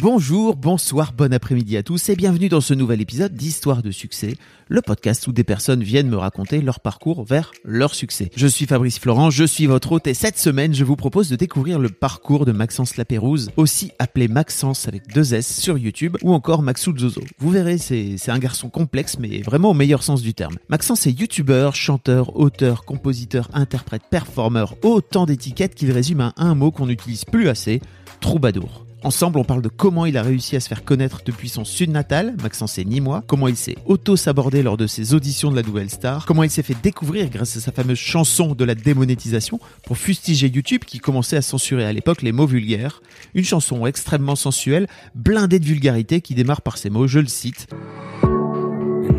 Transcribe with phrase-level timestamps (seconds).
[0.00, 4.36] Bonjour, bonsoir, bon après-midi à tous et bienvenue dans ce nouvel épisode d'Histoire de succès,
[4.68, 8.30] le podcast où des personnes viennent me raconter leur parcours vers leur succès.
[8.36, 11.34] Je suis Fabrice Florent, je suis votre hôte et cette semaine je vous propose de
[11.34, 16.32] découvrir le parcours de Maxence Lapérouse, aussi appelé Maxence avec deux S sur YouTube ou
[16.32, 17.22] encore Maxou Zozo.
[17.40, 20.58] Vous verrez, c'est un garçon complexe mais vraiment au meilleur sens du terme.
[20.68, 26.70] Maxence est youtubeur, chanteur, auteur, compositeur, interprète, performeur, autant d'étiquettes qu'il résume à un mot
[26.70, 27.80] qu'on n'utilise plus assez,
[28.20, 28.87] troubadour.
[29.04, 31.90] Ensemble, on parle de comment il a réussi à se faire connaître depuis son sud
[31.90, 35.62] natal, Maxence et ni moi, comment il s'est auto-sabordé lors de ses auditions de la
[35.62, 39.60] Nouvelle Star, comment il s'est fait découvrir grâce à sa fameuse chanson de la démonétisation
[39.84, 43.00] pour fustiger YouTube qui commençait à censurer à l'époque les mots vulgaires.
[43.34, 47.68] Une chanson extrêmement sensuelle, blindée de vulgarité qui démarre par ces mots, je le cite.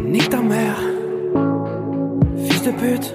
[0.06, 0.30] Nique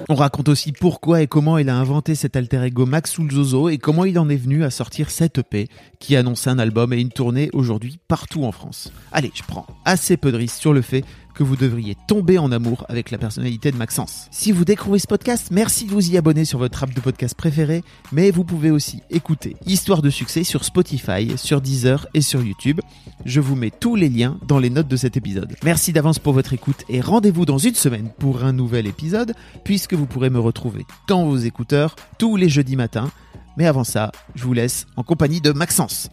[0.09, 3.77] On raconte aussi pourquoi et comment il a inventé cet alter ego Maxoul Zozo et
[3.77, 5.67] comment il en est venu à sortir cette EP
[5.99, 8.91] qui annonce un album et une tournée aujourd'hui partout en France.
[9.11, 11.03] Allez, je prends assez peu de risques sur le fait
[11.35, 14.27] que vous devriez tomber en amour avec la personnalité de Maxence.
[14.31, 17.35] Si vous découvrez ce podcast, merci de vous y abonner sur votre app de podcast
[17.35, 22.41] préféré, mais vous pouvez aussi écouter Histoire de succès sur Spotify, sur Deezer et sur
[22.41, 22.79] YouTube.
[23.25, 25.55] Je vous mets tous les liens dans les notes de cet épisode.
[25.63, 29.93] Merci d'avance pour votre écoute et rendez-vous dans une semaine pour un nouvel épisode, puisque
[29.93, 33.11] vous pourrez me retrouver dans vos écouteurs tous les jeudis matins.
[33.57, 36.09] Mais avant ça, je vous laisse en compagnie de Maxence.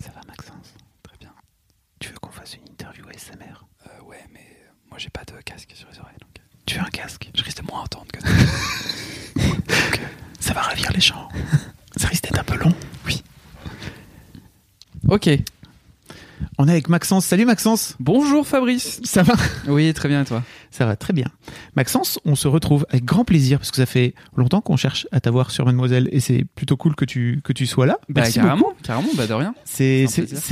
[0.00, 1.30] Ça va Maxence Très bien.
[2.00, 4.40] Tu veux qu'on fasse une interview ASMR Euh, ouais, mais
[4.90, 6.30] moi j'ai pas de casque sur les oreilles donc
[6.64, 7.28] Tu veux un casque?
[7.34, 8.20] Je risque de moins entendre que
[10.38, 11.28] Ça va ravir les gens.
[11.96, 12.72] Ça risque d'être un peu long.
[13.04, 13.24] Oui.
[15.08, 15.28] Ok.
[16.58, 17.24] On est avec Maxence.
[17.24, 17.96] Salut Maxence.
[17.98, 19.00] Bonjour Fabrice.
[19.04, 19.34] Ça va?
[19.68, 20.42] Oui, très bien et toi?
[20.70, 21.26] Ça va très bien.
[21.76, 25.20] Maxence, on se retrouve avec grand plaisir parce que ça fait longtemps qu'on cherche à
[25.20, 27.96] t'avoir sur Mademoiselle et c'est plutôt cool que tu, que tu sois là.
[28.08, 28.74] Bah Merci carrément, beaucoup.
[28.82, 29.54] carrément, bah de rien.
[29.64, 30.06] C'est,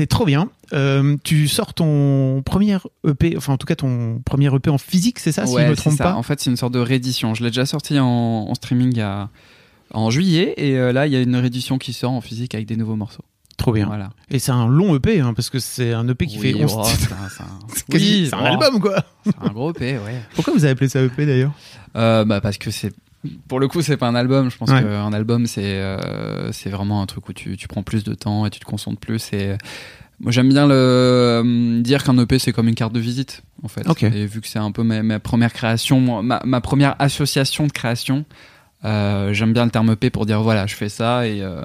[0.08, 0.48] trop bien.
[0.72, 5.18] Euh, tu sors ton premier EP, enfin en tout cas ton premier EP en physique,
[5.18, 6.04] c'est ça, si je me c'est trompe ça.
[6.04, 6.14] pas?
[6.14, 7.34] En fait, c'est une sorte de réédition.
[7.34, 9.28] Je l'ai déjà sorti en, en streaming a-
[9.92, 12.66] en juillet et euh, là, il y a une réédition qui sort en physique avec
[12.66, 13.24] des nouveaux morceaux.
[13.60, 13.86] Trop bien.
[13.86, 14.10] Voilà.
[14.30, 16.74] Et c'est un long EP hein, parce que c'est un EP qui Oui, fait 11
[16.76, 17.14] oh, titres.
[17.36, 17.46] c'est un-
[17.92, 19.04] Oui, c'est un oh, album quoi.
[19.24, 20.20] c'est un gros EP, ouais.
[20.34, 21.52] Pourquoi vous avez appelé ça EP d'ailleurs?
[21.96, 22.92] Euh, bah parce que c'est
[23.48, 24.80] pour le coup c'est pas un album je pense Ouais.
[24.82, 28.46] qu'un album c'est euh, c'est vraiment un truc où tu, tu prends plus de temps
[28.46, 29.58] et tu te concentres plus et
[30.20, 33.68] moi j'aime bien le euh, dire qu'un EP c'est comme une carte de visite en
[33.68, 34.04] fait Ok.
[34.04, 37.72] et vu que c'est un peu ma, ma première création ma, ma première association de
[37.72, 38.24] création
[38.86, 41.60] euh, j'aime bien le terme EP pour dire voilà je fais ça et, euh,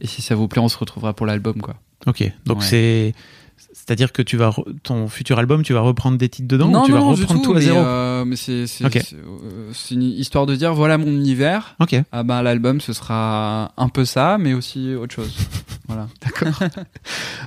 [0.00, 1.74] et si ça vous plaît on se retrouvera pour l'album quoi
[2.06, 2.64] Ok, donc Ouais.
[2.64, 3.14] c'est.
[3.72, 6.82] C'est-à-dire que tu vas re- ton futur album, tu vas reprendre des titres dedans non
[6.82, 7.78] ou tu non, vas non, reprendre tout, tout à zéro?
[7.78, 8.92] euh, mais c'est c'est Ok.
[9.04, 13.72] c'est, euh, une histoire de dire voilà mon univers Ok, Ah ben l'album ce sera
[13.76, 15.34] un peu ça mais aussi autre chose.
[15.88, 16.08] voilà.
[16.22, 16.68] d'accord.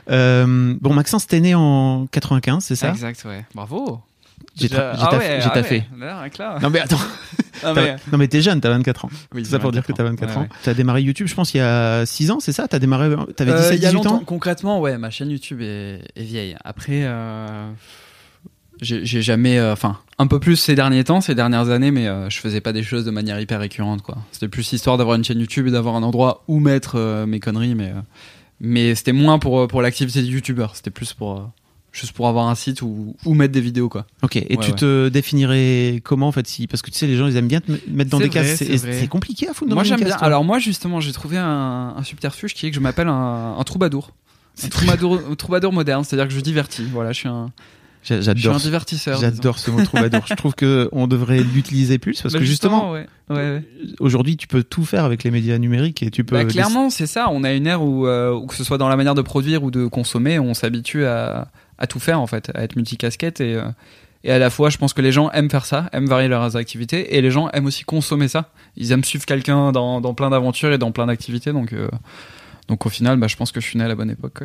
[0.09, 2.89] Euh, bon, Maxence, t'es né en 95, c'est ça?
[2.89, 3.45] Exact ouais.
[3.53, 3.99] Bravo.
[4.59, 5.75] J'ai ah taffé- ouais, j'ai ah taffé.
[5.99, 6.31] ouais.
[6.39, 6.59] Là.
[6.61, 6.97] Non mais attends,
[7.63, 9.09] Ah, mais- non mais t'es jeune, t'as 24 ans.
[9.33, 10.41] Oui, c'est ça pour dire que t'as 24 ans.
[10.41, 10.49] Ouais.
[10.63, 12.67] T'as démarré YouTube, je pense, il y a 6 ans, c'est ça?
[12.67, 14.23] T'as démarré, t'avais Euh, 17, il y a 18 longtemps, ans?
[14.25, 16.55] concrètement, ouais, ma chaîne YouTube est, est vieille.
[16.63, 17.69] Après, euh,
[18.81, 22.29] j'ai jamais, euh, enfin, un peu plus ces derniers temps, ces dernières années, mais euh,
[22.29, 24.17] je faisais pas des choses de manière hyper récurrente, quoi.
[24.31, 27.73] C'était plus histoire d'avoir une chaîne YouTube et d'avoir un endroit où mettre mes conneries,
[27.75, 27.93] mais
[28.59, 30.67] mais c'était moins pour pour l'activité de YouTuber.
[30.73, 31.49] C'était plus pour
[31.97, 34.05] juste pour avoir un site où, où mettre des vidéos, quoi.
[34.21, 34.75] Ok, et Ouais, tu ouais.
[34.77, 37.59] te définirais comment en fait si Parce que tu sais, les gens ils aiment bien
[37.61, 38.61] te mettre dans des cases.
[38.63, 40.09] vrai, C'est compliqué à foutre dans Moi une j'aime bien.
[40.15, 43.55] toi Alors moi justement j'ai trouvé un, un subterfuge qui est que je m'appelle un,
[43.57, 44.11] un troubadour.
[44.55, 46.85] C'est Un troubadour, un troubadour moderne, c'est-à-dire que je divertis.
[46.91, 47.51] Voilà, je suis un,
[48.03, 48.57] J'a- je suis un J'adore.
[48.61, 49.19] divertisseur.
[49.19, 50.21] J'adore ce mot troubadour.
[50.27, 53.05] je trouve que on devrait l'utiliser plus parce Bah, que justement, ouais.
[53.29, 53.63] Ouais, ouais.
[53.99, 56.35] aujourd'hui, tu peux tout faire avec les médias numériques et tu peux.
[56.37, 57.27] Bah, clairement, c'est ça.
[57.31, 59.63] On a une ère où, euh, où que ce soit dans la manière de produire
[59.63, 63.55] ou de consommer, on s'habitue à, à tout faire en fait, à être multicasquette et
[63.55, 63.63] euh,
[64.23, 66.57] et à la fois, je pense que les gens aiment faire ça, aiment varier leurs
[66.57, 68.49] activités et les gens aiment aussi consommer ça.
[68.75, 71.71] Ils aiment suivre quelqu'un dans, dans plein d'aventures et dans plein d'activités, donc.
[71.71, 71.87] euh,
[72.67, 74.41] donc au final, bah, je pense que je suis né à la bonne époque.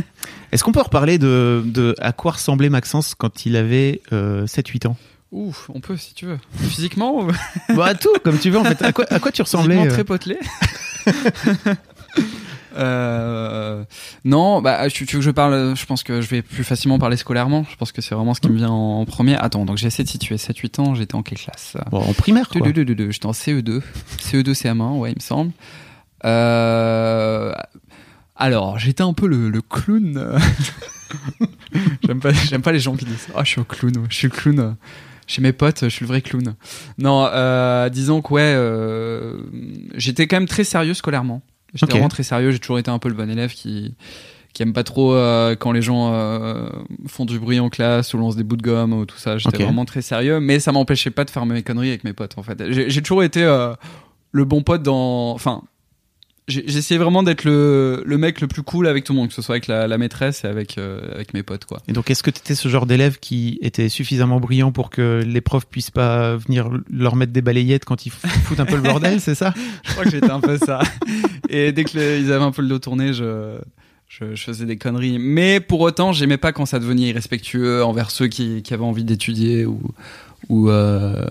[0.52, 4.86] Est-ce qu'on peut reparler de, de à quoi ressemblait Maxence quand il avait euh, 7-8
[4.86, 4.96] ans?
[5.32, 6.38] Ouf, on peut si tu veux.
[6.68, 7.30] Physiquement ou
[7.74, 8.80] Bah tout, comme tu veux en fait.
[8.80, 9.94] À quoi, à quoi tu ressemblais Physiquement euh?
[9.94, 10.38] très potelé.
[12.76, 13.84] Euh,
[14.24, 16.98] non, bah tu, tu veux que je parle Je pense que je vais plus facilement
[16.98, 17.64] parler scolairement.
[17.70, 19.36] Je pense que c'est vraiment ce qui me vient en premier.
[19.36, 20.94] Attends, donc j'ai essayé de situer 7-8 ans.
[20.94, 21.76] J'étais en quelle classe?
[21.90, 22.60] Bon, en primaire quoi.
[22.60, 23.10] Deux, deux, deux, deux.
[23.10, 23.82] J'étais en CE2.
[24.20, 25.52] CE2, CM1, ouais, il me semble.
[26.24, 27.52] Euh,
[28.34, 30.38] alors, j'étais un peu le, le clown.
[32.06, 34.28] j'aime pas, j'aime pas les gens qui disent Ah, je suis un clown, je suis
[34.28, 34.76] le clown.
[35.26, 36.54] Chez mes potes, je suis le vrai clown.
[36.98, 39.38] Non, euh, disons que ouais, euh,
[39.94, 41.42] j'étais quand même très sérieux scolairement.
[41.76, 42.50] J'étais vraiment très sérieux.
[42.50, 43.94] J'ai toujours été un peu le bon élève qui
[44.56, 46.70] qui aime pas trop euh, quand les gens euh,
[47.06, 49.36] font du bruit en classe ou lancent des bouts de gomme ou tout ça.
[49.36, 52.38] J'étais vraiment très sérieux, mais ça m'empêchait pas de faire mes conneries avec mes potes
[52.38, 52.72] en fait.
[52.72, 53.74] J'ai j'ai toujours été euh,
[54.32, 55.32] le bon pote dans.
[55.32, 55.62] Enfin,
[56.48, 59.42] essayé vraiment d'être le, le mec le plus cool avec tout le monde, que ce
[59.42, 61.82] soit avec la, la maîtresse et avec, euh, avec mes potes, quoi.
[61.88, 65.22] Et donc, est-ce que tu étais ce genre d'élève qui était suffisamment brillant pour que
[65.26, 68.82] les profs puissent pas venir leur mettre des balayettes quand ils foutent un peu le
[68.82, 69.52] bordel, c'est ça?
[69.84, 70.78] Je crois que j'étais un peu ça.
[71.48, 73.58] Et dès que le- ils avaient un peu le dos tourné, je,
[74.08, 75.18] je, je faisais des conneries.
[75.18, 79.04] Mais pour autant, j'aimais pas quand ça devenait irrespectueux envers ceux qui, qui avaient envie
[79.04, 79.80] d'étudier ou.
[80.48, 81.24] Ou euh,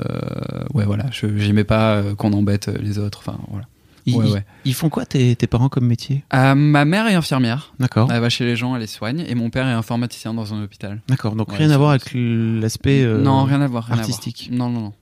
[0.73, 3.19] ouais voilà, j'aimais pas euh, qu'on embête les autres.
[3.25, 3.65] Enfin voilà.
[4.05, 4.45] Ils, Ouais, ils- ouais.
[4.65, 6.23] ils font quoi tes, tes parents comme métier?
[6.33, 7.73] Euh, ma mère est infirmière.
[7.79, 8.11] D'accord.
[8.11, 9.23] Elle va chez les gens, elle les soigne.
[9.27, 11.01] Et mon père est informaticien dans un hôpital.
[11.07, 11.35] D'accord.
[11.35, 13.85] Donc Ouais, rien à voir avec l'aspect euh, non, rien à voir.
[13.85, 13.99] rien à voir.
[13.99, 14.49] artistique.
[14.51, 14.93] Non, non, non.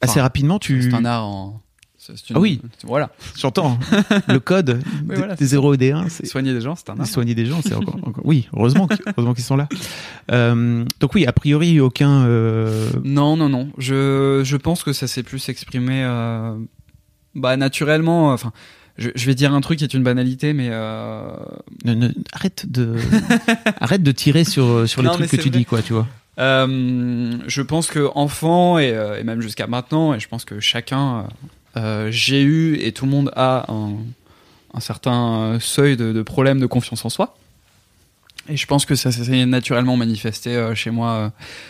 [0.00, 0.82] Assez rapidement, tu.
[0.82, 1.60] C'est un art en.
[2.08, 2.62] une- Ah oui.
[2.84, 3.10] Voilà.
[3.36, 3.76] J'entends.
[4.28, 6.74] le code Oui, des- voilà, des c'est 0 et des 1, c'est Soigner des gens,
[6.76, 7.06] c'est un art.
[7.06, 9.68] soigner des gens, c'est encore, encore- Oui, heureusement, qu'ils- sont là.
[10.30, 12.22] Euh, donc oui, a priori, aucun.
[12.24, 13.68] euh, Non, non, non.
[13.76, 16.56] Je, je pense que ça s'est plus exprimé euh,
[17.38, 18.32] bah, naturellement.
[18.32, 18.52] Enfin,
[18.98, 21.22] je, je vais dire un truc qui est une banalité, mais euh,
[21.84, 22.96] ne- ne- arrête de
[23.80, 25.58] arrête de tirer sur sur les Non, trucs que tu vrai.
[25.58, 26.06] dis, quoi, tu vois.
[26.38, 30.60] euh, je pense que enfant et, euh, et même jusqu'à maintenant, et je pense que
[30.60, 31.22] chacun, euh,
[31.76, 33.92] euh, j'ai eu et tout le monde a un,
[34.74, 37.36] un certain seuil de, de problème de confiance en soi.
[38.50, 41.28] Et je pense que ça s'est naturellement manifesté euh, chez moi, euh,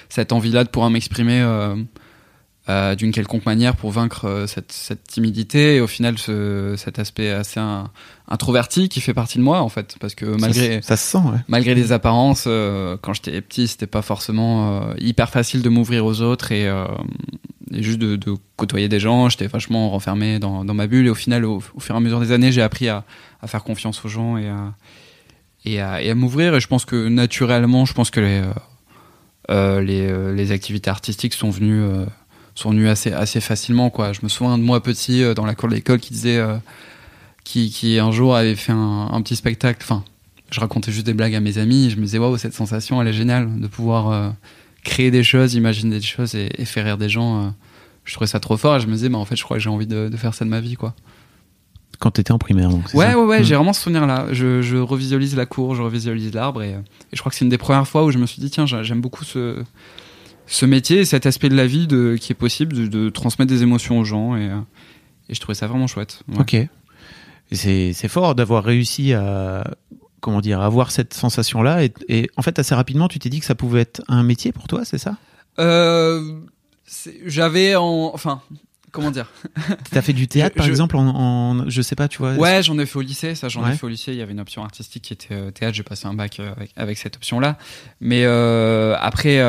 [0.09, 1.41] cette envie-là de pouvoir m'exprimer
[2.69, 6.99] euh, d'une quelconque manière pour vaincre euh, cette, cette timidité et au final ce, cet
[6.99, 7.91] aspect assez un-
[8.29, 9.97] introverti qui fait partie de moi en fait.
[10.01, 11.39] Parce que malgré, ça, ça se sent, ouais.
[11.49, 16.05] malgré les apparences, euh, quand j'étais petit, c'était pas forcément euh, hyper facile de m'ouvrir
[16.05, 16.67] aux autres et,
[17.71, 19.29] et juste de, de côtoyer des gens.
[19.29, 22.01] J'étais vachement renfermé dans, dans ma bulle et au final, au, au fur et à
[22.01, 23.05] mesure des années, j'ai appris à,
[23.41, 24.75] à faire confiance aux gens et à,
[25.65, 26.55] et à, et à m'ouvrir.
[26.55, 28.43] Et je pense que naturellement, je pense que les,
[29.49, 31.83] les, les activités artistiques sont venues,
[32.59, 33.91] sont venues assez, assez facilement.
[33.91, 34.13] Quoi.
[34.13, 36.57] Je me souviens de moi petit euh, dans la cour de l'école qui disait, euh,
[37.45, 39.81] qui, qui un jour avait fait un, un petit spectacle.
[39.83, 40.03] Enfin,
[40.51, 41.87] je racontais juste des blagues à mes amis.
[41.87, 44.31] Et je me disais, waouh, cette sensation, elle est géniale de pouvoir euh,
[44.85, 47.45] créer des choses, imaginer des choses et, et faire rire des gens.
[47.45, 47.49] euh.
[48.05, 49.63] je trouvais ça trop fort et je me disais, bah, en fait, je crois que
[49.63, 50.95] j'ai envie de, de faire ça de ma vie, quoi.
[52.01, 52.85] Quand t'étais en primaire, donc.
[52.95, 53.45] Ouais, ça ouais, ouais, Mm.
[53.45, 54.27] j'ai vraiment ce souvenir-là.
[54.31, 56.77] Je, je revisualise la cour, je revisualise l'arbre et, et
[57.13, 58.85] je crois que c'est une des premières fois où je me suis dit, tiens, j'a-
[58.85, 59.63] j'aime beaucoup ce,
[60.49, 63.49] ce métier et cet aspect de la vie de, qui est possible de, de transmettre
[63.51, 64.59] des émotions aux gens et, euh,
[65.29, 66.23] et je trouvais ça vraiment chouette.
[66.29, 66.41] Ouais.
[66.41, 66.57] Ok.
[67.53, 69.65] C'est fort d'avoir réussi à
[70.21, 73.39] comment dire avoir cette sensation là et, et en fait assez rapidement tu t'es dit
[73.41, 75.17] que ça pouvait être un métier pour toi c'est ça?
[75.61, 76.41] Euh,
[77.25, 78.11] J'avais en.
[78.15, 78.41] Enfin,
[78.93, 79.31] comment dire?
[79.91, 82.35] T'as fait du théâtre Je- par je- exemple en, en- je sais pas tu vois
[82.35, 83.73] Ouais, j'en ai fait au lycée, ça j'en Ouais.
[83.73, 84.13] ai fait au lycée.
[84.13, 85.75] Il y avait une option artistique qui était euh, théâtre.
[85.75, 87.57] J'ai passé un bac euh, avec, avec cette option-là.
[88.01, 89.41] Mais après,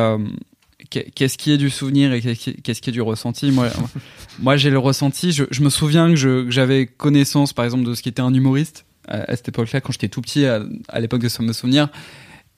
[0.89, 3.51] qu'est-ce qui est du souvenir et qu'est-ce qui qui est du ressenti?
[3.51, 3.69] Moi,
[4.39, 5.31] moi j'ai le ressenti.
[5.31, 9.31] Je, je me souviens que j'avais connaissance, par exemple, de ce qu'était un humoriste à,
[9.31, 11.89] à cette époque-là, quand j'étais tout petit, à, à l'époque de me souvenir.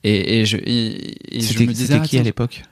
[0.04, 2.64] Et, et je, et, et je me disais, c'était qui à l'époque?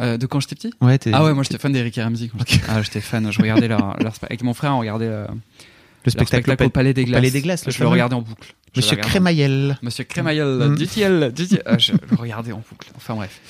[0.00, 0.72] Euh, de quand j'étais petit?
[0.80, 2.28] Ouais Ah ouais, moi j'étais fan d'Eric et Ramsey.
[2.28, 3.30] Quand j'étais- Ah, j'étais fan.
[3.30, 5.26] Je regardais leur, leur avec mon frère, on regardait euh,
[6.04, 7.20] le spectacle, spectacle au Palais des Glaces.
[7.20, 8.54] Palais des Glaces, le je le regardais en boucle.
[8.74, 10.74] Je Monsieur Crémaillel Monsieur Crémaillel, Mm.
[10.74, 11.62] dit-il, dit-il.
[11.64, 12.90] Ah, je le regardais en boucle.
[12.96, 13.40] Enfin bref.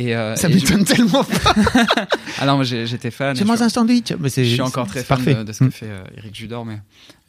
[0.00, 1.34] Et, euh, ça et m'étonne tellement pas
[2.40, 3.32] je- non, moi j'étais fan.
[3.34, 5.34] et j'ai je, mangé un sandwich mais c'est je suis encore très c'est fan parfait
[5.34, 5.70] de, de ce que Mm.
[5.72, 6.78] fait euh, Eric Judor, mais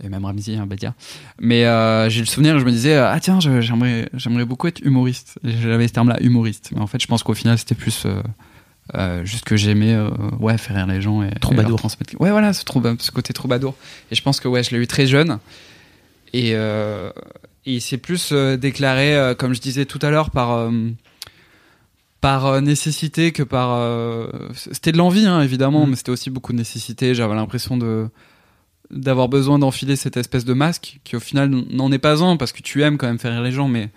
[0.04, 0.94] et même Ramsey, hein, Badia.
[1.40, 4.82] Mais euh, j'ai le souvenir, je me disais ah tiens, je- j'aimerais, j'aimerais beaucoup être
[4.82, 5.40] humoriste.
[5.44, 6.70] Et J'avais ce terme-là, humoriste.
[6.76, 8.06] Mais en fait, je pense qu'au final, c'était plus
[8.96, 9.98] euh, juste que j'aimais,
[10.40, 11.72] ouais, faire rire les gens et, et Troubadour.
[11.72, 12.14] leur transmettre.
[12.22, 13.76] Ouais, voilà, ce, trouba- ce côté troubadour.
[14.12, 15.40] Et je pense que ouais, je l'ai eu très jeune.
[16.34, 17.12] Et, et
[17.66, 20.70] il s'est plus déclaré, comme je disais tout à l'heure, par
[22.22, 23.74] par euh, nécessité que par.
[23.74, 25.90] euh, C'était de l'envie, hein, évidemment, Mm.
[25.90, 27.16] mais c'était aussi beaucoup de nécessité.
[27.16, 28.10] J'avais l'impression de
[28.92, 32.52] d'avoir besoin d'enfiler cette espèce de masque qui au final n'en est pas un parce
[32.52, 33.92] que tu aimes quand même faire rire les gens mais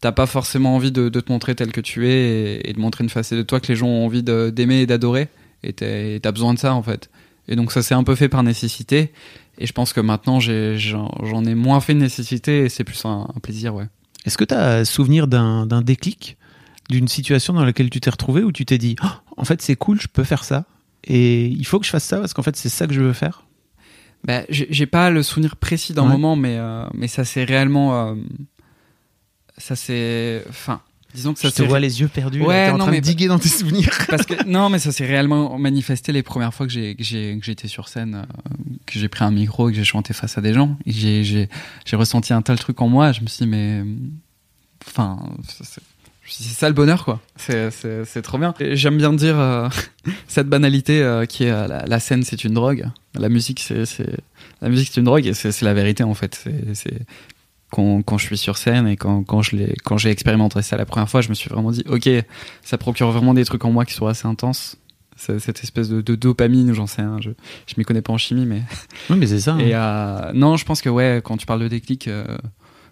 [0.00, 3.04] t'as pas forcément envie de, de, te montrer tel que tu es et, de montrer
[3.04, 5.28] une facette de toi que les gens ont envie d'aimer et d'adorer.
[5.62, 7.10] Et t'as besoin de ça en fait.
[7.48, 9.12] Et donc ça s'est un peu fait par nécessité.
[9.58, 13.26] Et je pense que maintenant j'en ai, moins fait de nécessité et c'est plus un,
[13.42, 13.86] plaisir, ouais.
[14.24, 16.36] Est-ce que tu as souvenir d'un déclic,
[16.90, 19.76] d'une situation dans laquelle tu t'es retrouvé où tu t'es dit, oh, en fait c'est
[19.76, 20.64] cool, je peux faire ça
[21.04, 23.12] et il faut que je fasse ça parce qu'en fait c'est ça que je veux
[23.12, 23.44] faire
[24.24, 28.08] bah, J'ai pas le souvenir précis d'un moment, mais, euh, mais ça c'est réellement.
[28.08, 28.14] Euh,
[29.58, 30.42] ça c'est.
[30.48, 30.80] Enfin.
[31.14, 33.38] Disons que ça je te vois les yeux perdus, ouais, en train de diguer dans
[33.38, 33.96] tes souvenirs.
[34.08, 37.04] Parce que non, mais ça s'est réellement manifesté les premières fois que j'ai que
[37.44, 38.50] j'étais sur scène, euh,
[38.84, 40.76] que j'ai pris un micro et que j'ai chanté face à des gens.
[40.86, 43.12] J'ai j'ai ressenti un tel truc en moi.
[43.12, 43.84] Je me suis dit, mais
[44.88, 45.20] enfin,
[46.26, 47.20] c'est ça le bonheur quoi.
[47.36, 48.54] C'est trop bien.
[48.72, 49.68] J'aime bien dire euh,
[50.28, 52.88] cette banalité euh, qui est la, la scène c'est une drogue.
[53.14, 53.84] La musique c'est
[54.60, 56.44] la musique c'est une drogue et c'est la vérité en fait.
[56.74, 56.98] C'est
[57.70, 60.76] quand, quand, je suis sur scène et quand, quand je l'ai quand j'ai expérimenté ça
[60.76, 62.08] la première fois, je me suis vraiment dit ok
[62.62, 64.76] ça procure vraiment des trucs en moi qui sont assez intenses.
[65.16, 67.18] Cette espèce de, de dopamine, j'en sais rien.
[67.20, 67.30] Je,
[67.66, 68.62] je m'y connais pas en chimie, mais.
[69.08, 69.56] Oui, mais c'est ça.
[69.60, 70.32] Et hein.
[70.34, 72.10] non, je pense que ouais, quand tu parles de déclic,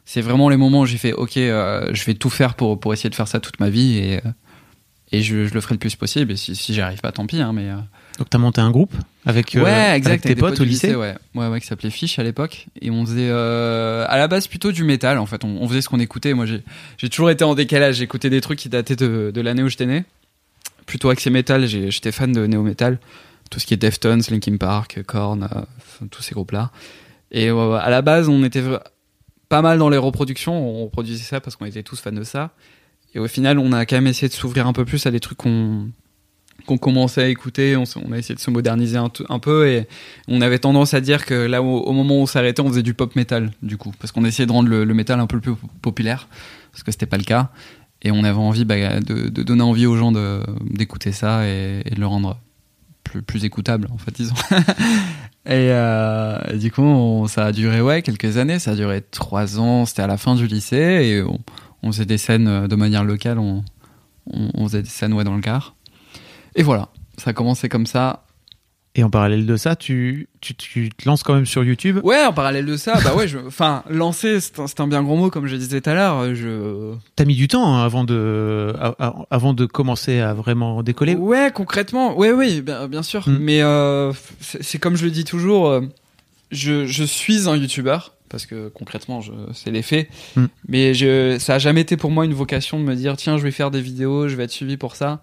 [0.05, 2.93] c'est vraiment les moments où j'ai fait ok euh, je vais tout faire pour pour
[2.93, 4.31] essayer de faire ça toute ma vie et euh,
[5.15, 6.33] et je, je le ferai le plus possible.
[6.33, 7.77] Et si, si j'y arrive pas tant pis hein, mais euh.
[8.19, 8.95] donc t'as monté un groupe
[9.27, 11.15] avec, ouais, exact, tes potes, au lycée, ouais.
[11.35, 12.67] ouais ouais qui s'appelait Fish à l'époque.
[12.81, 15.45] Et on faisait à la base plutôt du métal en fait.
[15.45, 16.33] On, faisait ce qu'on écoutait.
[16.33, 17.97] Moi j'ai toujours été en décalage.
[17.97, 20.05] J'écoutais des trucs qui dataient de, de l'année où j'étais né.
[20.87, 21.67] Plutôt axé métal.
[21.67, 22.67] J'étais fan de néo
[23.51, 25.47] tout ce qui est Deftones Linkin Park Korn
[26.11, 26.71] tous ces groupes là
[27.31, 28.63] et à la base on était
[29.53, 30.55] pas mal dans les reproductions.
[30.55, 32.53] On reproduisait ça parce qu'on était tous fans de ça.
[33.15, 35.21] Et au final, on a quand même essayé de s'ouvrir un peu plus à des
[35.21, 35.91] trucs qu'on
[36.65, 37.77] qu'on commençait à écouter.
[37.77, 39.87] On, a essayé de se moderniser un, peu et
[40.27, 42.95] on avait tendance à dire que là, au, moment où on s'arrêtait, on faisait du
[42.95, 46.29] pop metal du coup, parce qu'on essayait de rendre le, métal un peu plus populaire,
[46.71, 47.51] parce que c'était pas le cas.
[48.01, 50.13] Et on avait envie bah, de, donner envie aux gens
[50.63, 52.39] d'écouter ça et, de le rendre
[53.03, 54.35] plus, écoutable, en fait, disons.
[55.45, 58.59] Et, euh, du coup, ça a duré ouais quelques années.
[58.59, 59.87] Ça a duré trois ans.
[59.87, 61.23] C'était à la fin du lycée et
[61.83, 63.39] on, faisait des scènes euh, de manière locale.
[63.39, 63.65] On,
[64.33, 65.75] on, faisait des scènes ouais dans le car.
[66.55, 68.22] Et voilà, ça a commencé comme ça.
[68.95, 72.01] Et en parallèle de ça, tu, tu, tu, te lances quand même sur YouTube?
[72.05, 75.31] Ouais, en parallèle de ça, bah ouais, enfin, lancer, c'est un, un, bien gros mot,
[75.31, 76.35] comme je disais tout à l'heure.
[76.35, 76.93] Je...
[77.17, 78.75] T'as mis du temps hein, avant de,
[79.31, 81.15] avant de commencer à vraiment décoller?
[81.15, 83.27] Ouais, concrètement, ouais, oui, bien, bien sûr.
[83.27, 83.39] Hmm.
[83.41, 85.81] Mais euh, c'est comme je le dis toujours, euh,
[86.51, 89.21] je, je suis un YouTuber parce que concrètement,
[89.55, 90.09] c'est les faits.
[90.37, 90.47] Hmm.
[90.69, 93.43] Mais je, ça a jamais été pour moi une vocation de me dire tiens, je
[93.43, 95.23] vais faire des vidéos, je vais être suivi pour ça.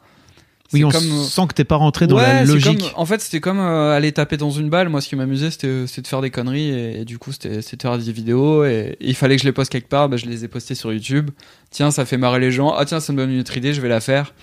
[0.71, 1.23] Oui, on comme...
[1.23, 2.91] sent que t'es pas rentré dans la logique.
[2.95, 4.89] En fait, c'était comme euh, aller taper dans une balle.
[4.89, 7.97] Moi, ce qui m'amusait, c'était de faire des conneries et, du coup, c'était de faire
[7.97, 10.09] des vidéos et, il fallait que je les poste quelque part.
[10.09, 11.31] Bah, je les ai postés sur YouTube.
[11.71, 12.73] Tiens, ça fait marrer les gens.
[12.75, 14.33] Ah tiens, ça me donne une autre idée, je vais la faire.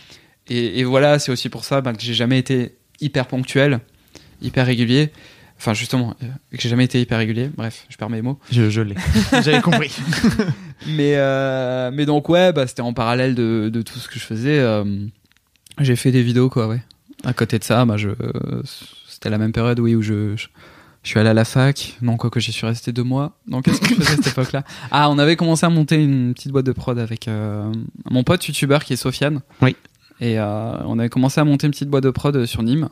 [0.49, 3.81] Et, voilà, c'est aussi pour ça bah, que j'ai jamais été hyper ponctuel,
[4.43, 5.13] hyper régulier.
[5.59, 7.51] Enfin, justement, euh, que j'ai jamais été hyper régulier.
[7.57, 8.39] Bref, je perds mes mots.
[8.53, 8.95] Je, je l'ai.
[9.33, 9.91] J'avais compris.
[10.87, 14.25] mais, euh, mais donc, ouais, bah, c'était en parallèle de, de, tout ce que je
[14.25, 14.61] faisais.
[15.79, 16.83] J'ai fait des vidéos, quoi, ouais.
[17.25, 18.11] À côté de ça, bah, je,
[19.09, 20.49] c'était la même période, oui, où je, je,
[21.03, 21.97] suis allé à la fac.
[22.03, 23.37] Non, quoi que j'y suis resté deux mois.
[23.47, 24.65] Donc, qu'est-ce que je faisais à cette époque-là?
[24.91, 27.73] Ah, on avait commencé à monter une petite boîte de prod avec euh,
[28.11, 29.41] mon pote youtubeur qui est Sofiane.
[29.63, 29.77] Oui.
[30.21, 32.89] Et euh, on avait commencé à monter une petite boîte de prod sur Nîmes,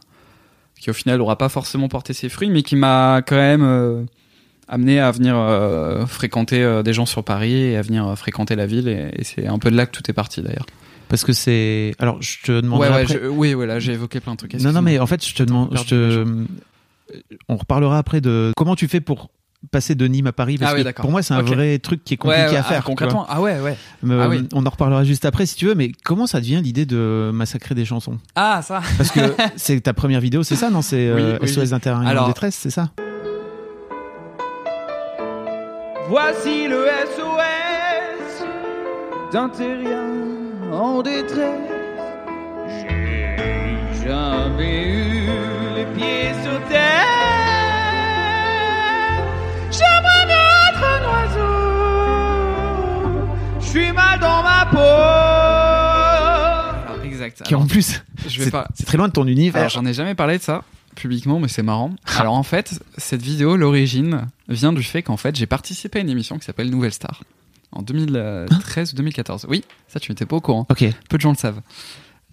[0.78, 4.02] qui au final n'aura pas forcément porté ses fruits, mais qui m'a quand même euh,
[4.68, 5.36] amené à venir
[6.06, 8.88] fréquenter des gens sur Paris et à venir fréquenter la ville.
[8.88, 10.66] et c'est un peu de là que tout est parti d'ailleurs.
[11.14, 11.94] Parce que c'est.
[12.00, 12.80] Alors, je te demande.
[12.80, 14.54] Ouais, ouais, oui, voilà, j'ai évoqué plein de trucs.
[14.54, 15.70] Non, non, mais en fait, je te demande.
[15.78, 16.26] Je te...
[17.48, 19.30] On reparlera après de comment tu fais pour
[19.70, 22.14] passer de Nîmes à Paris parce ah que pour moi c'est un vrai truc qui
[22.14, 22.80] est compliqué à faire.
[22.80, 23.76] Ah, concrètement, ah ouais, ouais.
[24.10, 24.48] ah oui.
[24.52, 27.76] On en reparlera juste après si tu veux, mais comment ça devient l'idée de massacrer
[27.76, 28.18] des chansons?
[28.34, 28.82] Ah ça.
[28.96, 29.20] Parce que
[29.56, 30.82] c'est ta première vidéo, c'est ça, non?
[30.82, 32.90] C'est euh, SOS d'intérieur en détresse, c'est ça?
[36.08, 38.44] Voici le SOS
[39.32, 41.70] d'intérieur en détresse.
[42.68, 43.36] J'ai
[44.04, 45.26] jamais eu
[45.76, 47.06] les pieds sur terre.
[49.70, 51.54] J'aimerais bien être un oiseau.
[53.60, 54.78] Je suis mal dans ma peau.
[56.86, 57.42] Alors, exact.
[57.42, 58.68] Qui en plus, c'est pas...
[58.86, 59.68] très loin de ton univers.
[59.68, 60.62] J'en ai jamais parlé de ça
[60.94, 61.90] publiquement, mais c'est marrant.
[62.18, 66.08] Alors en fait, cette vidéo, l'origine vient du fait qu'en fait, j'ai participé à une
[66.08, 67.22] émission qui s'appelle Nouvelle Star
[67.74, 69.46] en 2013 ou 2014.
[69.48, 70.66] Oui, ça tu n'étais pas au courant.
[70.70, 70.84] Ok.
[71.08, 71.60] Peu de gens le savent.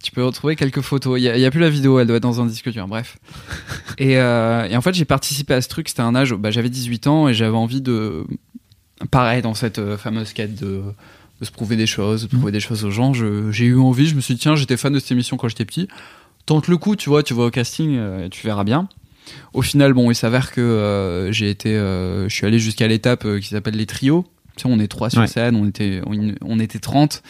[0.03, 1.19] Tu peux retrouver quelques photos.
[1.19, 2.87] Il n'y a, plus la vidéo, elle doit être dans un disque dur.
[2.87, 3.17] Bref.
[3.99, 5.87] Euh, et, en fait, j'ai participé à ce truc.
[5.87, 8.25] C'était un âge, bah, j'avais 18 ans et j'avais envie de,
[9.09, 10.81] pareil, dans cette euh, fameuse quête de,
[11.39, 13.13] de se prouver des choses, de prouver des choses aux gens.
[13.13, 15.65] J'ai eu envie, je me suis dit, tiens, j'étais fan de cette émission quand j'étais
[15.65, 15.87] petit.
[16.45, 18.89] Tente le coup, tu vois, tu vas au casting, euh, et tu verras bien.
[19.53, 23.49] Au final, bon, il s'avère que euh, j'ai été, je suis allé jusqu'à l'étape qui
[23.49, 24.25] s'appelle les trios.
[24.61, 25.27] Tu sais, on est trois sur Ouais.
[25.27, 27.23] scène, on était, on, on était 30.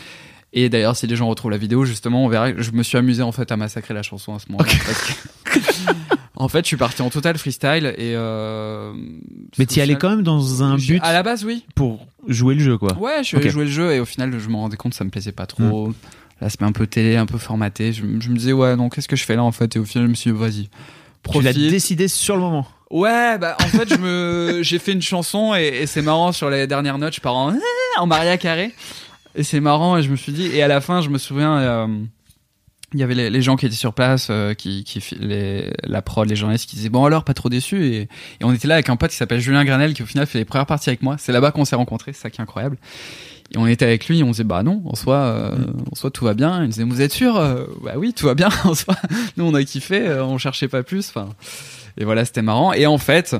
[0.53, 3.21] Et d'ailleurs, si les gens retrouvent la vidéo, justement, on verra je me suis amusé
[3.23, 4.69] en fait à massacrer la chanson à ce moment-là.
[6.35, 8.13] en fait, je suis parti en total freestyle et.
[8.15, 8.91] Euh,
[9.57, 11.63] Mais t'y qu'au allais quand même dans un but À la base, oui.
[11.75, 12.97] pour jouer le jeu, quoi.
[12.97, 13.47] Ouais, je Ok.
[13.47, 15.45] jouais le jeu et au final, je me rendais compte que ça me plaisait pas
[15.45, 15.93] trop.
[16.41, 17.93] L'aspect un peu télé, un peu formaté.
[17.93, 19.75] Je, je me disais, ouais, non, qu'est-ce que je fais là en fait?
[19.75, 20.51] Et au final, je me suis dit, vas-y.
[20.63, 20.67] Tu
[21.43, 21.69] l'as Profite.
[21.69, 22.67] décidé sur le moment.
[22.91, 26.49] Ouais, bah en fait, je me, j'ai fait une chanson et, et c'est marrant sur
[26.49, 27.53] les dernières notes, je pars en,
[27.97, 28.73] en Maria carré
[29.33, 31.57] et c'est marrant et je me suis dit et à la fin, je me souviens,
[31.59, 31.87] euh,
[32.93, 36.01] il y avait les, les gens qui étaient sur place, euh, qui, qui les, la
[36.01, 38.09] prod, les journalistes qui disaient bon alors pas trop déçu et, et
[38.43, 40.45] on était là avec un pote qui s'appelle Julien Granel qui au final fait les
[40.45, 41.15] premières parties avec moi.
[41.17, 42.77] C'est là-bas qu'on s'est rencontrés, c'est ça qui est incroyable.
[43.53, 45.55] Et on était avec lui, et on disait bah non, en soi, euh,
[45.91, 46.63] en soi tout va bien.
[46.63, 48.49] Il disait vous êtes sûr Euh, Bah oui, tout va bien.
[48.65, 48.95] En soi,
[49.37, 51.07] nous on a kiffé, euh, on cherchait pas plus.
[51.09, 51.29] Enfin,
[51.97, 52.73] et voilà, c'était marrant.
[52.73, 53.35] Et en fait,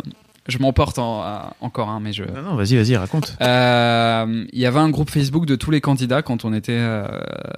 [0.48, 2.24] je m'emporte en, à- encore un, mais je.
[2.24, 3.36] Non, non, vas-y, vas-y, raconte.
[3.42, 7.06] Euh, Il y avait un groupe Facebook de tous les candidats quand on était euh,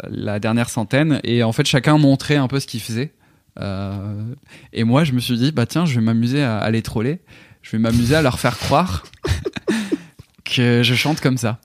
[0.09, 3.13] la dernière centaine, et en fait chacun montrait un peu ce qu'il faisait.
[3.59, 4.33] Euh,
[4.73, 7.21] et moi, je me suis dit bah tiens, je vais m'amuser à, à les troller.
[7.61, 9.03] Je vais m'amuser à leur faire croire
[10.43, 11.59] que je chante comme ça.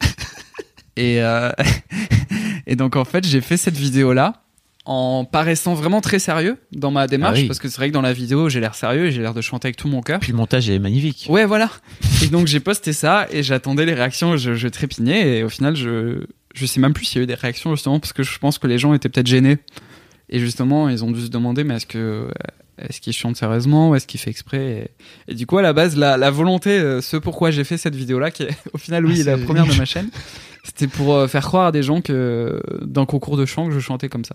[0.96, 1.20] Et,
[2.66, 4.42] et donc en fait, j'ai fait cette vidéo là
[4.90, 7.46] en paraissant vraiment très sérieux dans ma démarche Ah oui.
[7.46, 9.42] parce que c'est vrai que dans la vidéo j'ai l'air sérieux et j'ai l'air de
[9.42, 10.18] chanter avec tout mon cœur.
[10.18, 11.26] Puis le montage est magnifique.
[11.28, 11.70] Ouais, voilà.
[12.22, 15.76] Et donc j'ai posté ça et j'attendais les réactions, je, je trépignais et au final
[15.76, 18.38] je je sais même plus s'il y a eu des réactions justement parce que je
[18.38, 19.58] pense que les gens étaient peut-être gênés
[20.30, 22.28] et justement ils ont dû se demander mais est-ce que
[22.78, 24.90] est-ce qu'il chante sérieusement ou est-ce qu'il fait exprès
[25.28, 27.76] et, et du coup à la base la, la volonté euh, ce pourquoi j'ai fait
[27.76, 30.08] cette vidéo là qui est au final oui Ah, la première de ma chaîne
[30.64, 33.80] c'était pour euh, faire croire à des gens que d'un concours de chant que je
[33.80, 34.34] chantais comme ça